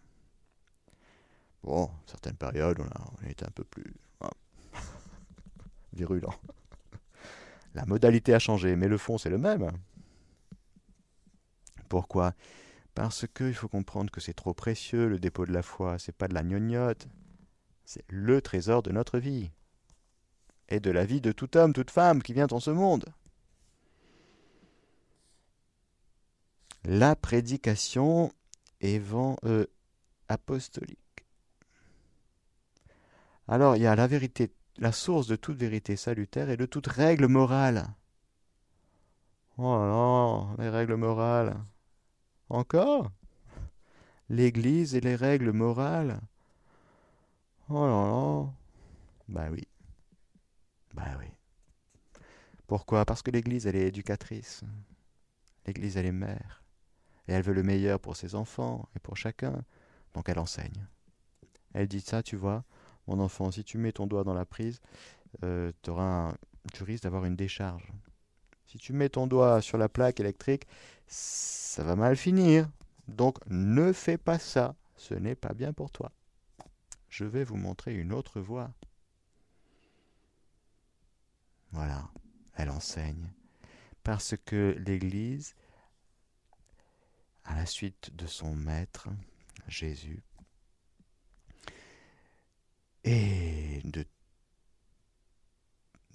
[1.64, 4.30] Bon, certaines périodes, on, a, on un peu plus hein,
[5.94, 6.36] virulent.
[7.74, 9.72] La modalité a changé, mais le fond, c'est le même.
[11.88, 12.34] Pourquoi?
[12.94, 16.28] Parce qu'il faut comprendre que c'est trop précieux, le dépôt de la foi, c'est pas
[16.28, 17.08] de la gnognotte,
[17.84, 19.52] c'est le trésor de notre vie,
[20.70, 23.06] et de la vie de tout homme, toute femme qui vient en ce monde.
[26.84, 28.32] La prédication
[28.84, 29.66] euh,
[30.30, 31.00] apostolique.
[33.48, 36.88] Alors il y a la vérité, la source de toute vérité salutaire et de toute
[36.88, 37.88] règle morale.
[39.58, 41.56] Oh là, les règles morales.
[42.50, 43.12] Encore?
[44.30, 46.20] L'Église et les règles morales?
[47.70, 48.54] Oh là là.
[49.28, 49.68] Bah oui.
[50.94, 51.28] Bah oui.
[52.68, 53.06] Pourquoi?
[53.06, 54.64] Parce que l'Église, elle est éducatrice.
[55.66, 56.64] L'Église, elle est mère.
[57.28, 59.64] Et elle veut le meilleur pour ses enfants et pour chacun.
[60.14, 60.88] Donc elle enseigne.
[61.74, 62.64] Elle dit ça, tu vois,
[63.08, 64.80] mon enfant, si tu mets ton doigt dans la prise,
[65.44, 67.92] euh, tu risques d'avoir une décharge.
[68.76, 70.68] Si tu mets ton doigt sur la plaque électrique,
[71.08, 72.70] ça va mal finir.
[73.08, 76.12] Donc ne fais pas ça, ce n'est pas bien pour toi.
[77.08, 78.74] Je vais vous montrer une autre voie.
[81.72, 82.10] Voilà,
[82.56, 83.32] elle enseigne.
[84.04, 85.56] Parce que l'Église,
[87.46, 89.08] à la suite de son maître,
[89.70, 90.22] Jésus,
[93.06, 94.06] et de,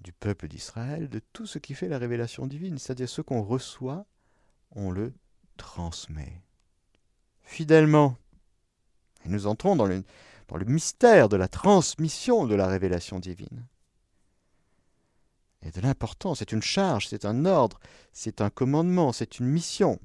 [0.03, 4.07] du peuple d'Israël, de tout ce qui fait la révélation divine, c'est-à-dire ce qu'on reçoit,
[4.73, 5.13] on le
[5.57, 6.43] transmet
[7.43, 8.17] fidèlement.
[9.25, 10.05] Et nous entrons dans le,
[10.67, 13.67] mystère de la transmission de la révélation divine.
[15.63, 17.81] Et de l'importance, c'est une charge, c'est un ordre,
[18.13, 20.01] c'est un commandement, c'est une mission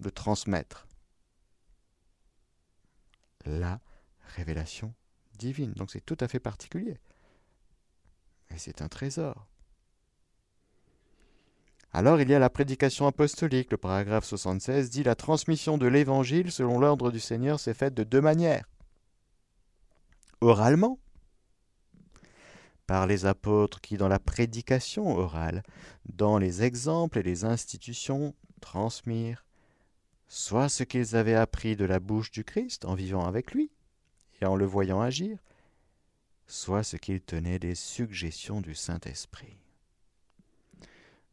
[0.00, 0.86] de transmettre
[3.44, 3.80] la
[4.36, 4.94] révélation
[5.38, 5.72] divine.
[5.72, 6.98] Donc c'est tout à fait particulier.
[8.54, 9.46] Et c'est un trésor.
[11.92, 13.70] Alors il y a la prédication apostolique.
[13.70, 18.04] Le paragraphe 76 dit La transmission de l'évangile selon l'ordre du Seigneur s'est faite de
[18.04, 18.68] deux manières.
[20.40, 20.98] Oralement,
[22.86, 25.62] par les apôtres qui, dans la prédication orale,
[26.06, 29.44] dans les exemples et les institutions, transmirent
[30.28, 33.70] soit ce qu'ils avaient appris de la bouche du Christ en vivant avec lui,
[34.40, 35.38] et en le voyant agir,
[36.48, 39.58] soit ce qu'il tenait des suggestions du Saint-Esprit.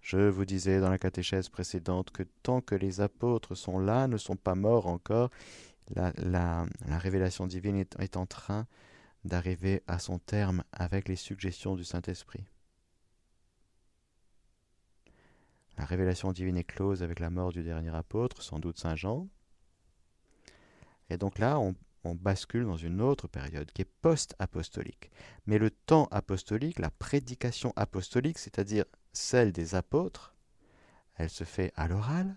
[0.01, 4.17] Je vous disais dans la catéchèse précédente que tant que les apôtres sont là, ne
[4.17, 5.31] sont pas morts encore,
[5.95, 6.67] la, la,
[6.99, 8.67] révélation divine est, est en train
[9.23, 12.45] d'arriver à son terme avec les suggestions du Saint-Esprit.
[15.77, 19.27] La révélation divine est close avec la mort du dernier apôtre, sans doute Saint Jean.
[21.09, 25.11] Et donc là, on, on bascule dans une autre période qui est post-apostolique.
[25.45, 30.35] Mais le temps apostolique, la prédication apostolique, c'est-à-dire celle des apôtres,
[31.15, 32.35] elle se fait à l'oral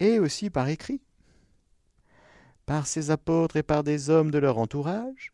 [0.00, 1.00] et aussi par écrit,
[2.66, 5.32] par ces apôtres et par des hommes de leur entourage,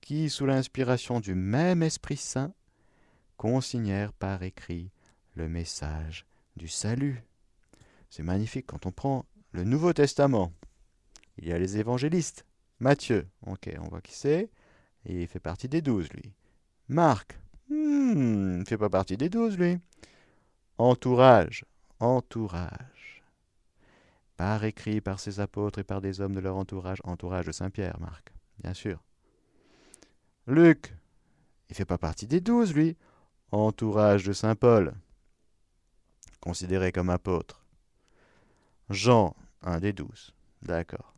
[0.00, 2.54] qui, sous l'inspiration du même Esprit Saint,
[3.36, 4.90] consignèrent par écrit
[5.34, 7.22] le message du salut.
[8.10, 10.52] C'est magnifique quand on prend le Nouveau Testament,
[11.38, 12.44] il y a les évangélistes.
[12.80, 14.50] Matthieu, ok, on voit qui c'est.
[15.04, 16.32] Il fait partie des douze, lui.
[16.88, 19.78] Marc, hmm, il ne fait pas partie des douze, lui.
[20.78, 21.64] Entourage,
[21.98, 23.24] entourage.
[24.36, 27.98] Par écrit par ses apôtres et par des hommes de leur entourage, entourage de Saint-Pierre,
[27.98, 29.02] Marc, bien sûr.
[30.46, 30.94] Luc,
[31.68, 32.96] il ne fait pas partie des douze, lui.
[33.50, 34.94] Entourage de Saint Paul,
[36.40, 37.64] considéré comme apôtre.
[38.90, 40.34] Jean, un des douze.
[40.62, 41.17] D'accord.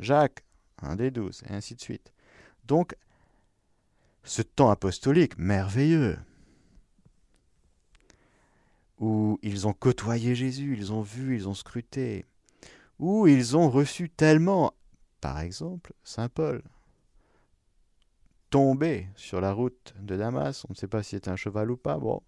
[0.00, 0.44] Jacques,
[0.82, 2.12] un des douze, et ainsi de suite.
[2.66, 2.94] Donc,
[4.24, 6.18] ce temps apostolique merveilleux,
[8.98, 12.24] où ils ont côtoyé Jésus, ils ont vu, ils ont scruté,
[12.98, 14.72] où ils ont reçu tellement,
[15.20, 16.62] par exemple, Saint Paul,
[18.50, 21.76] tombé sur la route de Damas, on ne sait pas si c'est un cheval ou
[21.76, 22.22] pas, bon,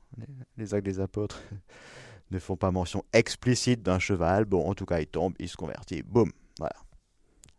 [0.56, 1.40] les actes des apôtres
[2.30, 5.56] ne font pas mention explicite d'un cheval, bon, en tout cas, il tombe, il se
[5.56, 6.76] convertit, boum, voilà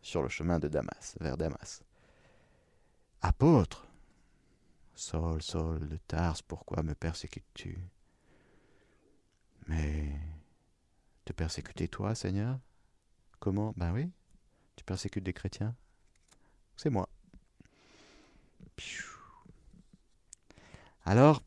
[0.02, 1.84] sur le chemin de Damas, vers Damas.
[3.22, 3.88] Apôtre,
[4.96, 7.78] Saul, Saul de Tars, pourquoi me persécutes-tu?
[9.68, 10.20] Mais
[11.26, 12.60] te persécuter toi, Seigneur?
[13.40, 13.74] Comment?
[13.78, 14.10] Ben oui,
[14.76, 15.76] tu persécutes des chrétiens.
[16.76, 17.10] C'est moi.
[21.06, 21.42] Alors,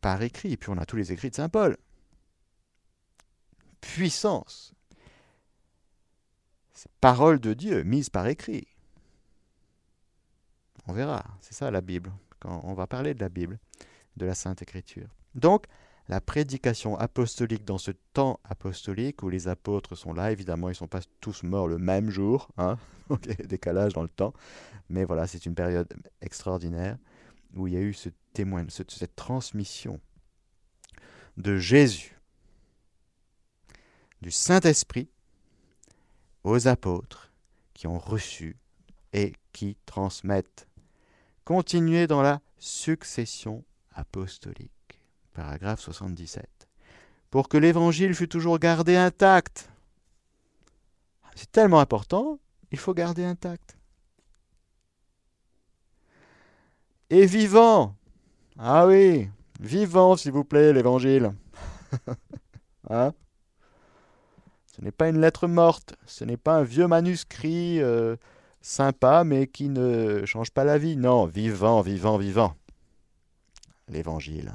[0.00, 1.76] par écrit, puis on a tous les écrits de Saint Paul.
[3.80, 4.74] Puissance.
[7.00, 8.66] Parole de Dieu mise par écrit.
[10.86, 13.58] On verra, c'est ça la Bible, quand on va parler de la Bible,
[14.16, 15.08] de la Sainte Écriture.
[15.34, 15.66] Donc,
[16.08, 20.76] la prédication apostolique dans ce temps apostolique où les apôtres sont là, évidemment, ils ne
[20.76, 22.76] sont pas tous morts le même jour, hein
[23.44, 24.32] décalage dans le temps,
[24.88, 25.88] mais voilà, c'est une période
[26.20, 26.98] extraordinaire
[27.54, 28.08] où il y a eu ce
[28.68, 30.00] cette transmission
[31.36, 32.18] de Jésus,
[34.22, 35.10] du Saint-Esprit
[36.44, 37.32] aux apôtres
[37.74, 38.56] qui ont reçu
[39.12, 40.66] et qui transmettent.
[41.44, 45.00] Continuez dans la succession apostolique.
[45.34, 46.46] Paragraphe 77.
[47.30, 49.70] Pour que l'évangile fût toujours gardé intact.
[51.34, 52.38] C'est tellement important,
[52.70, 53.76] il faut garder intact.
[57.08, 57.96] Et vivant.
[58.58, 59.28] Ah oui,
[59.60, 61.32] vivant, s'il vous plaît, l'évangile.
[62.90, 63.12] hein?
[64.82, 68.16] Ce n'est pas une lettre morte, ce n'est pas un vieux manuscrit euh,
[68.60, 70.96] sympa mais qui ne change pas la vie.
[70.96, 72.56] Non, vivant, vivant, vivant.
[73.86, 74.52] L'évangile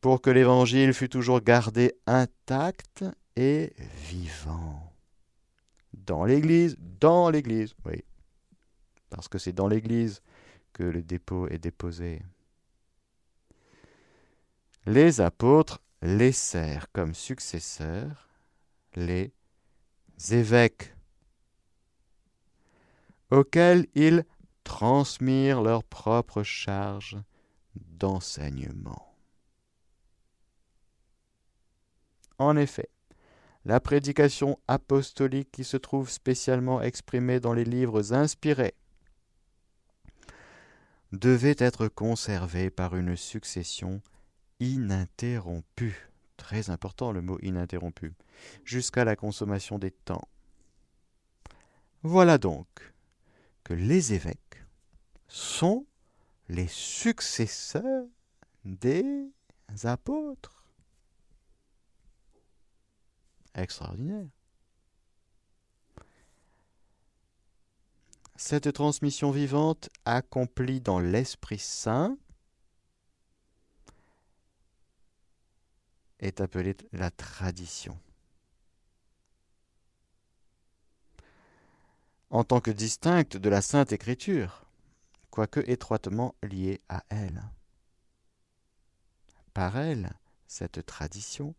[0.00, 3.72] pour que l'Évangile fût toujours gardé intact et
[4.06, 4.92] vivant.
[5.92, 8.04] Dans l'Église, dans l'Église, oui.
[9.10, 10.20] Parce que c'est dans l'Église
[10.72, 12.22] que le dépôt est déposé.
[14.86, 18.28] Les apôtres laissèrent comme successeurs
[18.94, 19.32] les
[20.30, 20.94] évêques,
[23.30, 24.24] auxquels ils
[24.64, 27.16] transmirent leur propre charge
[27.74, 29.16] d'enseignement.
[32.38, 32.90] En effet,
[33.64, 38.74] la prédication apostolique qui se trouve spécialement exprimée dans les livres inspirés
[41.12, 44.02] devait être conservée par une succession
[44.60, 46.10] ininterrompue.
[46.36, 48.12] Très important le mot ininterrompu,
[48.64, 50.28] jusqu'à la consommation des temps.
[52.02, 52.66] Voilà donc
[53.62, 54.64] que les évêques
[55.28, 55.86] sont
[56.48, 58.06] les successeurs
[58.64, 59.30] des
[59.84, 60.54] apôtres
[63.54, 64.26] extraordinaire.
[68.36, 72.18] Cette transmission vivante accomplie dans l'Esprit Saint
[76.24, 77.98] est appelée la tradition.
[82.30, 84.64] En tant que distincte de la Sainte Écriture,
[85.30, 87.42] quoique étroitement liée à elle.
[89.52, 90.10] Par elle,
[90.46, 91.54] cette tradition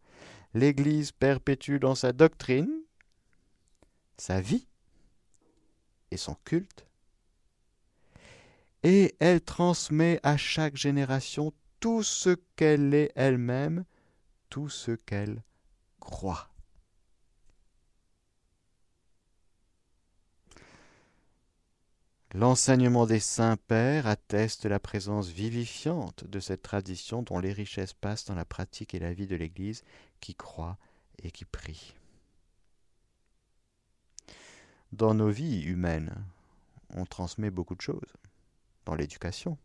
[0.54, 2.72] l'Église perpétue dans sa doctrine,
[4.18, 4.68] sa vie
[6.12, 6.86] et son culte,
[8.84, 13.84] et elle transmet à chaque génération tout ce qu'elle est elle-même,
[14.56, 15.44] tout ce qu'elle
[16.00, 16.48] croit.
[22.34, 28.24] L'enseignement des saints pères atteste la présence vivifiante de cette tradition dont les richesses passent
[28.24, 29.84] dans la pratique et la vie de l'Église
[30.22, 30.78] qui croit
[31.22, 31.94] et qui prie.
[34.94, 36.16] Dans nos vies humaines,
[36.92, 38.14] on transmet beaucoup de choses.
[38.86, 39.58] Dans l'éducation,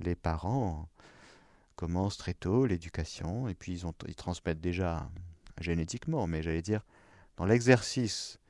[0.00, 0.88] les parents
[1.78, 5.08] commencent très tôt l'éducation et puis ils, ils transmettent déjà
[5.60, 6.84] génétiquement, mais j'allais dire
[7.36, 8.40] dans l'exercice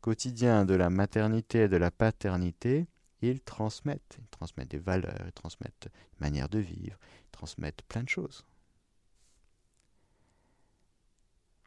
[0.00, 2.88] quotidien de la maternité et de la paternité,
[3.22, 4.18] ils transmettent.
[4.18, 8.44] Ils transmettent des valeurs, ils transmettent une manière de vivre, ils transmettent plein de choses.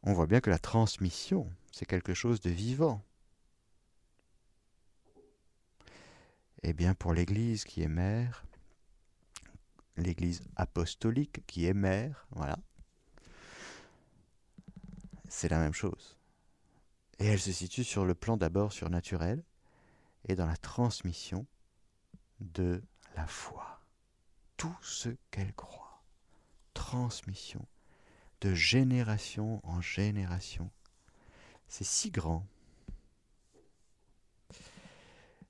[0.04, 3.02] On voit bien que la transmission, c'est quelque chose de vivant.
[6.64, 8.46] Eh bien, pour l'Église qui est mère,
[10.04, 12.58] l'Église apostolique qui est mère, voilà,
[15.28, 16.18] c'est la même chose.
[17.20, 19.44] Et elle se situe sur le plan d'abord surnaturel
[20.28, 21.46] et dans la transmission
[22.40, 22.82] de
[23.16, 23.82] la foi.
[24.58, 26.04] Tout ce qu'elle croit.
[26.74, 27.66] Transmission
[28.42, 30.72] de génération en génération.
[31.68, 32.48] C'est si grand.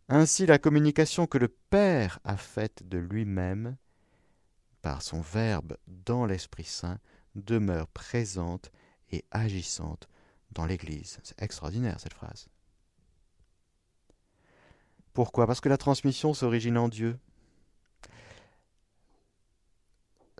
[0.08, 3.78] Ainsi la communication que le Père a faite de lui-même
[4.82, 7.00] par son Verbe dans l'Esprit Saint
[7.36, 8.72] demeure présente
[9.12, 10.08] et agissante
[10.52, 11.20] dans l'Église.
[11.24, 12.48] C'est extraordinaire cette phrase.
[15.14, 15.48] Pourquoi?
[15.48, 17.20] Parce que la transmission s'origine en Dieu.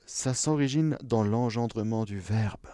[0.10, 2.68] ça s'origine dans l'engendrement du Verbe.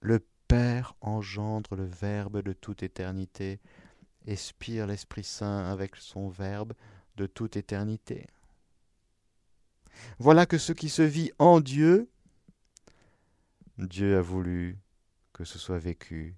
[0.00, 3.60] Le Père engendre le Verbe de toute éternité,
[4.26, 6.72] expire l'Esprit Saint avec son Verbe
[7.16, 8.26] de toute éternité.
[10.18, 12.10] Voilà que ce qui se vit en Dieu,
[13.78, 14.78] Dieu a voulu
[15.32, 16.36] que ce soit vécu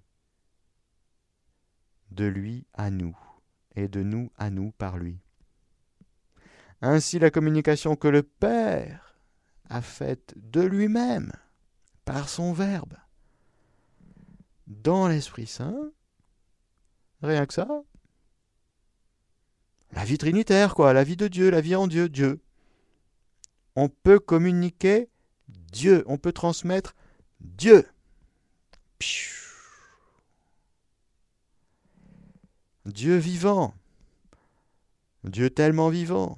[2.11, 3.17] de lui à nous
[3.75, 5.19] et de nous à nous par lui.
[6.81, 9.17] Ainsi la communication que le Père
[9.69, 11.31] a faite de lui-même
[12.05, 12.95] par son Verbe
[14.67, 15.91] dans l'Esprit Saint,
[17.21, 17.67] rien que ça,
[19.91, 22.41] la vie trinitaire, quoi, la vie de Dieu, la vie en Dieu, Dieu.
[23.75, 25.09] On peut communiquer
[25.47, 26.95] Dieu, on peut transmettre
[27.41, 27.85] Dieu.
[32.85, 33.73] Dieu vivant.
[35.23, 36.37] Dieu tellement vivant.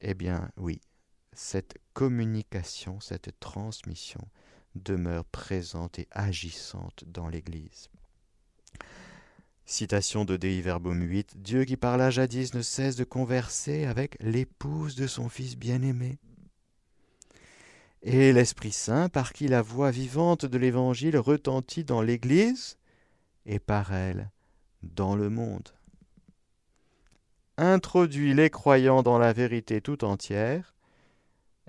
[0.00, 0.80] Eh bien, oui,
[1.32, 4.20] cette communication, cette transmission
[4.74, 7.90] demeure présente et agissante dans l'Église.
[9.70, 14.96] Citation de Dei Verbum 8 Dieu qui parla jadis ne cesse de converser avec l'épouse
[14.96, 16.18] de son Fils bien-aimé.
[18.02, 22.78] Et l'Esprit Saint, par qui la voix vivante de l'Évangile retentit dans l'Église
[23.46, 24.32] et par elle
[24.82, 25.68] dans le monde.
[27.56, 30.74] Introduit les croyants dans la vérité tout entière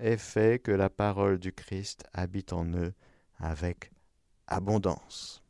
[0.00, 2.94] et fait que la parole du Christ habite en eux
[3.38, 3.92] avec
[4.48, 5.41] abondance.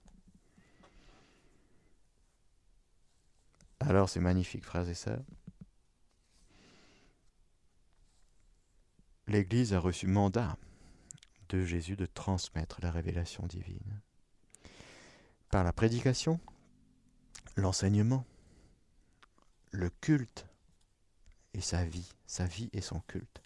[3.82, 5.24] Alors c'est magnifique, frères et sœurs.
[9.26, 10.56] L'Église a reçu mandat
[11.48, 14.00] de Jésus de transmettre la révélation divine
[15.50, 16.40] par la prédication,
[17.56, 18.24] l'enseignement,
[19.70, 20.46] le culte
[21.54, 23.42] et sa vie, sa vie et son culte,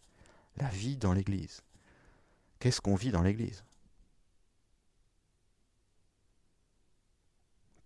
[0.57, 1.63] la vie dans l'Église.
[2.59, 3.65] Qu'est-ce qu'on vit dans l'Église?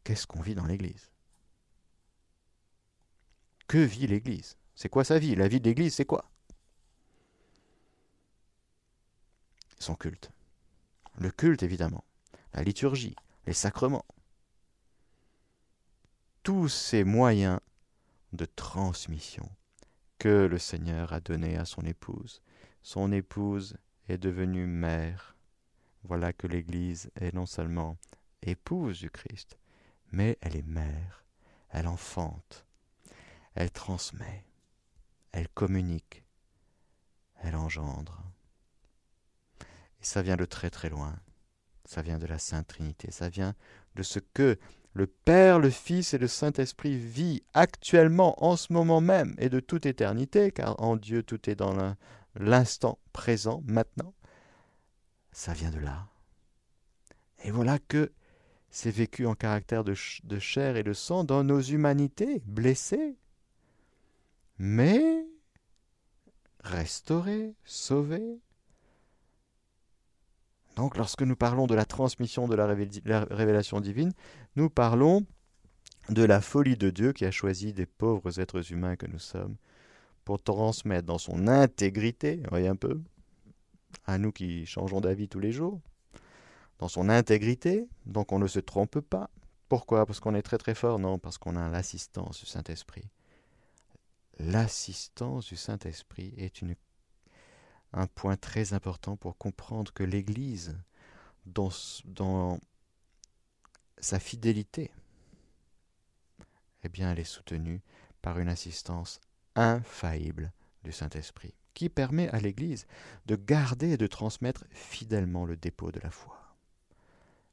[0.04, 1.10] Qu'est-ce qu'on vit dans l'Église?
[3.70, 4.56] Que vit l'Église?
[4.74, 5.36] C'est quoi sa vie?
[5.36, 6.28] La vie de l'Église, c'est quoi?
[9.78, 10.32] Son culte.
[11.14, 12.02] Le culte, évidemment.
[12.52, 13.14] La liturgie,
[13.46, 14.04] les sacrements.
[16.42, 17.60] Tous ces moyens
[18.32, 19.48] de transmission
[20.18, 22.42] que le Seigneur a donnés à son épouse.
[22.82, 23.76] Son épouse
[24.08, 25.36] est devenue mère.
[26.02, 27.98] Voilà que l'Église est non seulement
[28.42, 29.60] épouse du Christ,
[30.10, 31.24] mais elle est mère,
[31.68, 32.66] elle enfante,
[33.60, 34.46] elle transmet,
[35.32, 36.24] elle communique,
[37.42, 38.22] elle engendre.
[40.00, 41.14] Et ça vient de très très loin.
[41.84, 43.10] Ça vient de la Sainte Trinité.
[43.10, 43.54] Ça vient
[43.96, 44.58] de ce que
[44.94, 49.60] le Père, le Fils et le Saint-Esprit vit actuellement, en ce moment même, et de
[49.60, 51.94] toute éternité, car en Dieu tout est dans
[52.36, 54.14] l'instant présent, maintenant.
[55.32, 56.08] Ça vient de là.
[57.44, 58.10] Et voilà que
[58.70, 59.94] c'est vécu en caractère de,
[60.24, 63.18] de chair et de sang dans nos humanités blessées,
[64.62, 65.26] mais
[66.62, 68.38] restaurer, sauver.
[70.76, 74.12] Donc lorsque nous parlons de la transmission de la, révélation divine,
[74.56, 75.24] nous parlons
[76.10, 79.56] de la folie de Dieu qui a choisi des pauvres êtres humains que nous sommes
[80.26, 83.00] pour transmettre dans son intégrité, voyez un peu,
[84.04, 85.80] à nous qui changeons d'avis tous les jours,
[86.78, 89.30] dans son intégrité, donc on ne se trompe pas.
[89.70, 90.04] Pourquoi?
[90.04, 90.98] Parce qu'on est très très fort?
[90.98, 93.08] Non, parce qu'on a l'assistance du Saint-Esprit
[94.40, 96.64] l'assistance du Saint-Esprit est
[97.92, 100.78] un point très important pour comprendre que l'Église,
[101.46, 101.70] dans,
[102.04, 102.58] dans
[103.98, 104.92] sa fidélité,
[106.82, 107.82] eh bien, elle est soutenue
[108.22, 109.20] par une assistance
[109.54, 110.52] infaillible
[110.84, 112.86] du Saint-Esprit, qui permet à l'Église
[113.26, 116.56] de garder et de transmettre fidèlement le dépôt de la foi.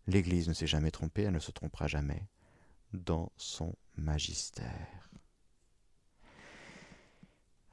[0.08, 2.24] L'Église ne s'est jamais trompée, elle ne se trompera jamais
[2.94, 5.07] dans son magistère.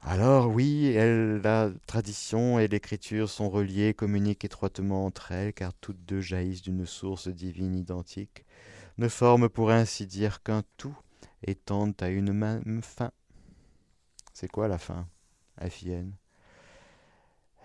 [0.07, 6.21] Alors oui, la tradition et l'écriture sont reliées, communiquent étroitement entre elles, car toutes deux
[6.21, 8.45] jaillissent d'une source divine identique,
[8.99, 10.95] ne forment pour ainsi dire qu'un tout,
[11.41, 13.11] et tendent à une même fin.
[14.31, 15.07] C'est quoi la fin
[15.59, 16.09] FIN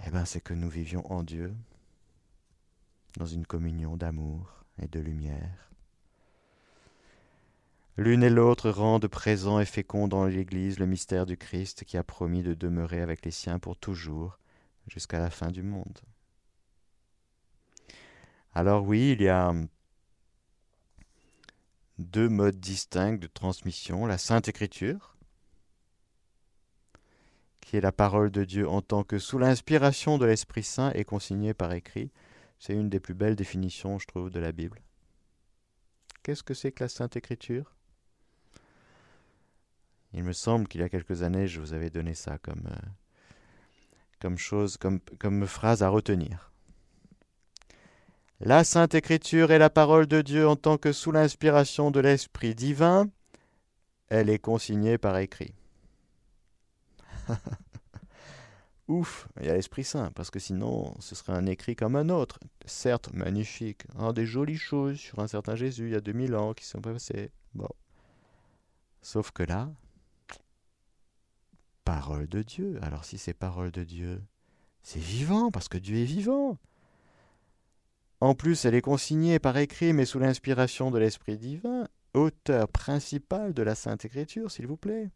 [0.07, 1.55] Eh bien, c'est que nous vivions en Dieu,
[3.19, 5.70] dans une communion d'amour et de lumière,
[8.01, 12.03] L'une et l'autre rendent présent et fécond dans l'Église le mystère du Christ qui a
[12.03, 14.39] promis de demeurer avec les siens pour toujours,
[14.87, 15.99] jusqu'à la fin du monde.
[18.55, 19.53] Alors oui, il y a
[21.99, 25.19] deux modes distincts de transmission, la Sainte Écriture
[27.61, 31.05] qui est la parole de Dieu en tant que sous l'inspiration de l'Esprit Saint et
[31.05, 32.11] consignée par écrit.
[32.59, 34.81] C'est une des plus belles définitions, je trouve, de la Bible.
[36.23, 37.77] Qu'est-ce que c'est que la Sainte Écriture?
[40.13, 42.87] Il me semble qu'il y a quelques années, je vous avais donné ça comme, euh,
[44.21, 46.51] comme chose, comme, comme phrase à retenir.
[48.41, 52.55] La Sainte Écriture est la parole de Dieu en tant que sous l'inspiration de l'Esprit
[52.55, 53.09] divin,
[54.09, 55.55] elle est consignée par écrit.
[58.89, 62.09] Ouf, il y a l'Esprit Saint, parce que sinon ce serait un écrit comme un
[62.09, 62.41] autre.
[62.65, 66.55] Certes, magnifique, hein, des jolies choses sur un certain Jésus il y a 2000 ans
[66.55, 67.31] qui sont passées.
[67.55, 67.69] Bon.
[69.03, 69.71] Sauf que là,
[71.91, 72.79] parole de Dieu.
[72.83, 74.23] Alors si c'est parole de Dieu,
[74.81, 76.57] c'est vivant, parce que Dieu est vivant.
[78.21, 83.55] En plus, elle est consignée par écrit, mais sous l'inspiration de l'Esprit divin, auteur principal
[83.55, 85.11] de la Sainte Écriture, s'il vous plaît.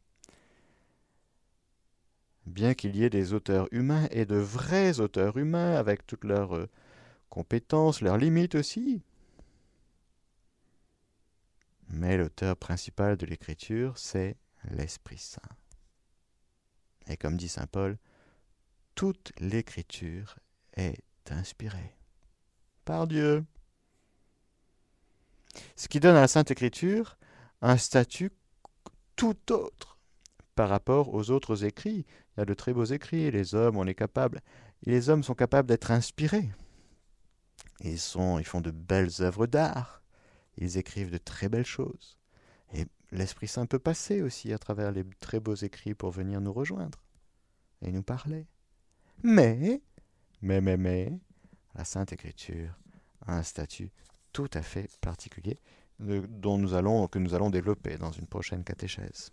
[2.45, 6.57] Bien qu'il y ait des auteurs humains et de vrais auteurs humains avec toutes leurs
[6.57, 6.69] euh,
[7.31, 9.01] compétences, leurs limites aussi.
[11.89, 14.37] Mais l'auteur principal de l'Écriture, c'est
[14.73, 15.41] l'Esprit Saint.
[17.09, 17.99] Et comme dit Saint Paul,
[18.95, 20.39] toute l'Écriture
[20.77, 21.97] est inspirée
[22.85, 23.45] par Dieu.
[25.77, 27.17] Ce qui donne à la Sainte Écriture
[27.63, 28.31] un statut
[29.17, 29.99] tout autre
[30.55, 32.07] par rapport aux autres écrits.
[32.37, 34.41] Il y a de très beaux écrits, les hommes, on est capable,
[34.83, 36.51] les hommes sont capables d'être inspirés.
[37.81, 40.03] Ils, sont, ils font de belles œuvres d'art,
[40.57, 42.19] ils écrivent de très belles choses.
[43.15, 46.99] L'Esprit Saint peut passer aussi à travers les très beaux écrits pour venir nous rejoindre
[47.81, 48.49] et nous parler.
[49.23, 49.81] Mais,
[50.43, 51.13] mais, mais, mais,
[51.77, 52.77] la Sainte Écriture
[53.25, 53.93] a un statut
[54.33, 55.61] tout à fait particulier
[56.01, 59.31] dont nous allons, que nous allons développer dans une prochaine catéchèse.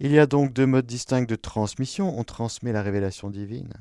[0.00, 2.18] Il y a donc deux modes distincts de transmission.
[2.18, 3.74] On transmet la révélation divine.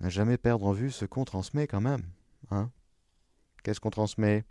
[0.00, 2.04] Ne jamais perdre en vue ce qu'on transmet quand même.
[2.50, 2.70] Hein
[3.64, 4.44] Qu'est-ce qu'on transmet?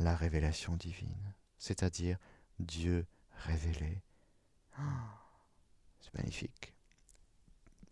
[0.00, 2.18] La révélation divine, c'est-à-dire
[2.58, 3.06] Dieu
[3.46, 4.02] révélé.
[6.00, 6.74] c'est magnifique.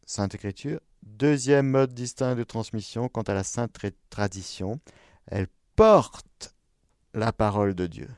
[0.04, 3.78] Sainte Écriture, deuxième mode distinct de transmission quant à la sainte
[4.10, 4.80] tradition,
[5.26, 5.46] elle
[5.76, 6.54] porte
[7.14, 8.08] la parole de Dieu.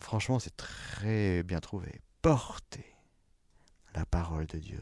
[0.00, 2.00] Franchement, c'est très bien trouvé.
[2.22, 2.96] Porter
[3.94, 4.80] la parole de Dieu.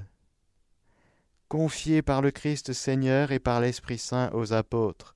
[1.49, 5.14] Confiée par le Christ Seigneur et par l'Esprit Saint aux apôtres,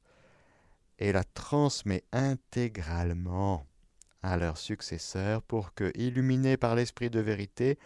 [0.99, 3.67] et la transmet intégralement
[4.23, 7.79] à leurs successeurs pour que, illuminés par l'Esprit de vérité,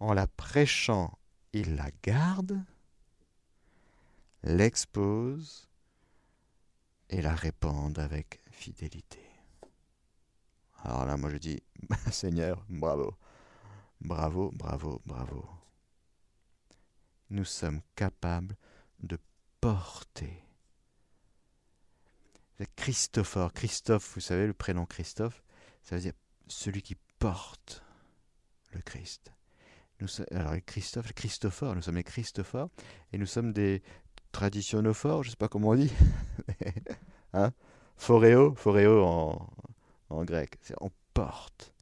[0.00, 1.18] en la prêchant,
[1.52, 2.64] ils la gardent,
[4.42, 5.68] l'exposent
[7.10, 9.20] et la répandent avec fidélité.
[10.84, 11.62] Alors là, moi je dis,
[12.10, 13.16] Seigneur, bravo,
[14.00, 15.44] bravo, bravo, bravo.
[17.30, 18.56] Nous sommes capables
[19.00, 19.18] de
[19.60, 20.44] porter.
[22.76, 25.42] Christophore, Christophe, vous savez, le prénom Christophe,
[25.82, 26.12] ça veut dire
[26.48, 27.82] celui qui porte
[28.72, 29.32] le Christ.
[30.00, 32.68] Nous, alors Christophe, Christophore, nous sommes les Christophores,
[33.12, 33.82] et nous sommes des
[34.32, 35.92] traditionnophores, je ne sais pas comment on dit.
[37.32, 37.52] hein
[37.96, 39.50] Foréo, foréo en,
[40.10, 40.58] en grec.
[40.80, 41.72] On porte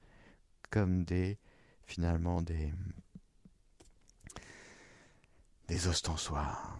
[0.70, 1.38] comme des,
[1.84, 2.72] finalement, des,
[5.68, 6.78] des ostensoirs.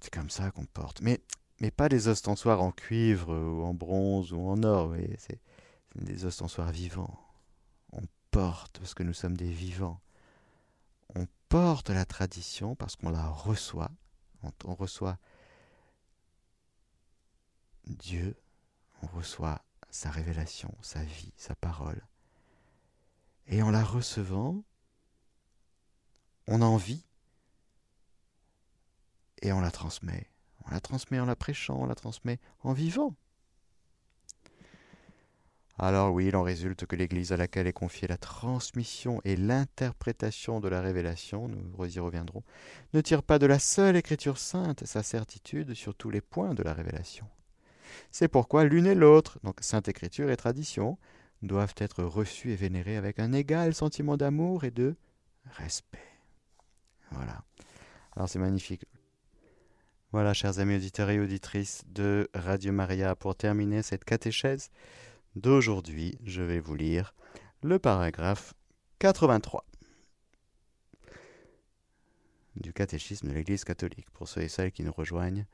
[0.00, 1.00] C'est comme ça qu'on porte.
[1.00, 1.20] Mais,
[1.62, 4.96] mais pas des ostensoirs en cuivre ou en bronze ou en or.
[5.16, 5.40] C'est
[5.94, 7.16] des ostensoirs vivants.
[7.92, 8.02] On
[8.32, 10.00] porte parce que nous sommes des vivants.
[11.14, 13.92] On porte la tradition parce qu'on la reçoit.
[14.64, 15.18] on reçoit
[17.84, 18.36] Dieu,
[19.02, 22.02] on reçoit sa révélation, sa vie, sa parole.
[23.46, 24.64] Et en la recevant,
[26.48, 27.06] on en vit
[29.42, 30.31] et on la transmet.
[30.66, 33.14] On la transmet en la prêchant, on la transmet en vivant.
[35.78, 40.60] Alors oui, il en résulte que l'Église à laquelle est confiée la transmission et l'interprétation
[40.60, 42.44] de la révélation, nous y reviendrons,
[42.92, 46.62] ne tire pas de la seule Écriture sainte sa certitude sur tous les points de
[46.62, 47.26] la révélation.
[48.10, 50.98] C'est pourquoi l'une et l'autre, donc Sainte Écriture et tradition,
[51.42, 54.94] doivent être reçues et vénérées avec un égal sentiment d'amour et de
[55.46, 55.98] respect.
[57.10, 57.42] Voilà.
[58.14, 58.86] Alors c'est magnifique.
[60.12, 64.70] Voilà, chers amis auditeurs et auditrices de Radio Maria, pour terminer cette catéchèse
[65.36, 67.14] d'aujourd'hui, je vais vous lire
[67.62, 68.52] le paragraphe
[68.98, 69.64] 83
[72.56, 75.46] du catéchisme de l'Église catholique, pour ceux et celles qui nous rejoignent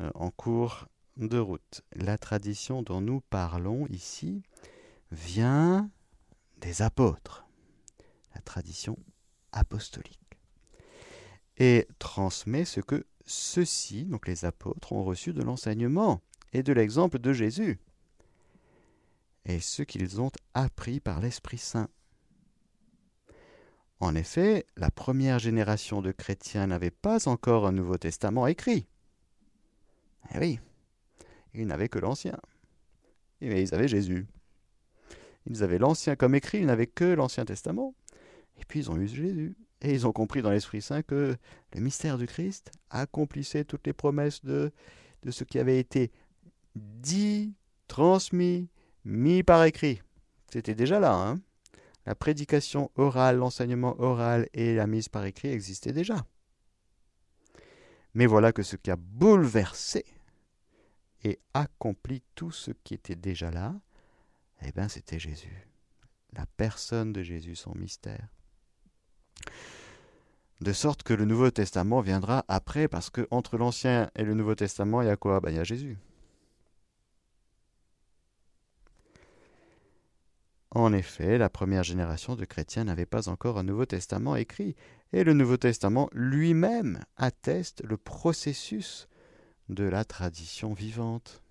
[0.00, 1.82] euh, en cours de route.
[1.94, 4.42] La tradition dont nous parlons ici
[5.12, 5.88] vient
[6.56, 7.46] des apôtres.
[8.34, 8.98] la tradition
[9.52, 10.18] apostolique,
[11.58, 16.20] et transmet ce que ceux-ci, donc les apôtres, ont reçu de l'enseignement
[16.52, 17.78] et de l'exemple de Jésus,
[19.46, 21.88] et ce qu'ils ont appris par l'Esprit Saint.
[24.00, 28.86] En effet, la première génération de chrétiens n'avait pas encore un Nouveau Testament écrit.
[30.34, 30.60] Eh oui,
[31.54, 32.38] ils n'avaient que l'Ancien.
[33.40, 34.26] Mais ils avaient Jésus.
[35.46, 37.94] Ils avaient l'Ancien comme écrit, ils n'avaient que l'Ancien Testament.
[38.58, 39.56] Et puis ils ont eu Jésus.
[39.80, 41.36] Et ils ont compris dans l'Esprit Saint que
[41.74, 44.72] le mystère du Christ accomplissait toutes les promesses de,
[45.28, 46.10] ce qui avait été
[46.74, 47.54] dit,
[47.86, 48.68] transmis,
[49.04, 50.00] mis par écrit.
[50.50, 51.14] C'était déjà là.
[51.14, 51.40] Hein
[52.06, 56.26] la prédication orale, l'enseignement oral et la mise par écrit existaient déjà.
[58.14, 60.04] Mais voilà que ce qui a bouleversé
[61.24, 63.74] et accompli tout ce qui était déjà là,
[64.62, 65.66] eh bien c'était Jésus.
[66.32, 68.28] La personne de Jésus, son mystère.
[70.60, 74.54] De sorte que le Nouveau Testament viendra après, parce que entre l'Ancien et le Nouveau
[74.54, 75.40] Testament, il y a quoi?
[75.40, 75.98] Ben, Il y a Jésus.
[80.70, 84.74] En effet, la première génération de chrétiens n'avait pas encore un Nouveau Testament écrit,
[85.12, 89.08] et le Nouveau Testament lui-même atteste le processus
[89.68, 91.42] de la tradition vivante.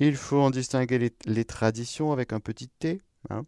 [0.00, 3.46] Il faut en distinguer les, traditions avec un petit t, hein,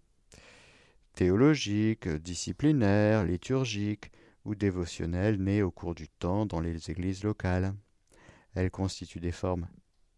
[1.14, 4.10] théologiques, disciplinaires, liturgiques
[4.44, 7.74] ou dévotionnelles nées au cours du temps dans les églises locales.
[8.54, 9.68] Elles constituent des formes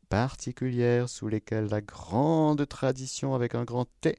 [0.08, 4.18] particulières sous lesquelles la grande tradition avec un grand T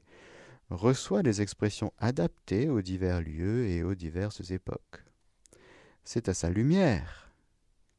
[0.70, 5.04] reçoit des expressions adaptées aux divers lieux et aux diverses époques.
[6.04, 7.30] C'est à sa lumière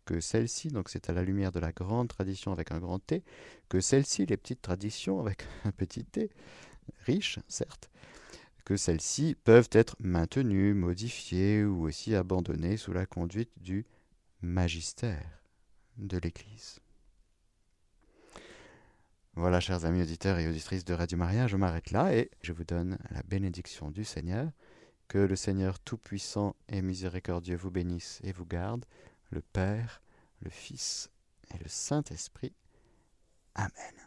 [0.05, 3.23] que celle-ci, donc c'est à la lumière de la grande tradition avec un grand T,
[3.67, 6.29] que celle-ci, les petites traditions avec un petit T,
[7.05, 7.89] riches certes,
[8.67, 13.85] que celles-ci peuvent être maintenues, modifiées ou aussi abandonnées sous la conduite du
[14.41, 15.41] magistère
[15.97, 16.81] de l'Église.
[19.35, 22.65] Voilà, chers amis auditeurs et auditrices de Radio Maria, je m'arrête là et je vous
[22.65, 24.51] donne la bénédiction du Seigneur.
[25.07, 28.83] Que le Seigneur Tout-Puissant et Miséricordieux vous bénisse et vous garde,
[29.29, 30.01] le Père,
[30.41, 31.09] le Fils
[31.55, 32.51] et le Saint-Esprit.
[33.55, 34.06] Amen.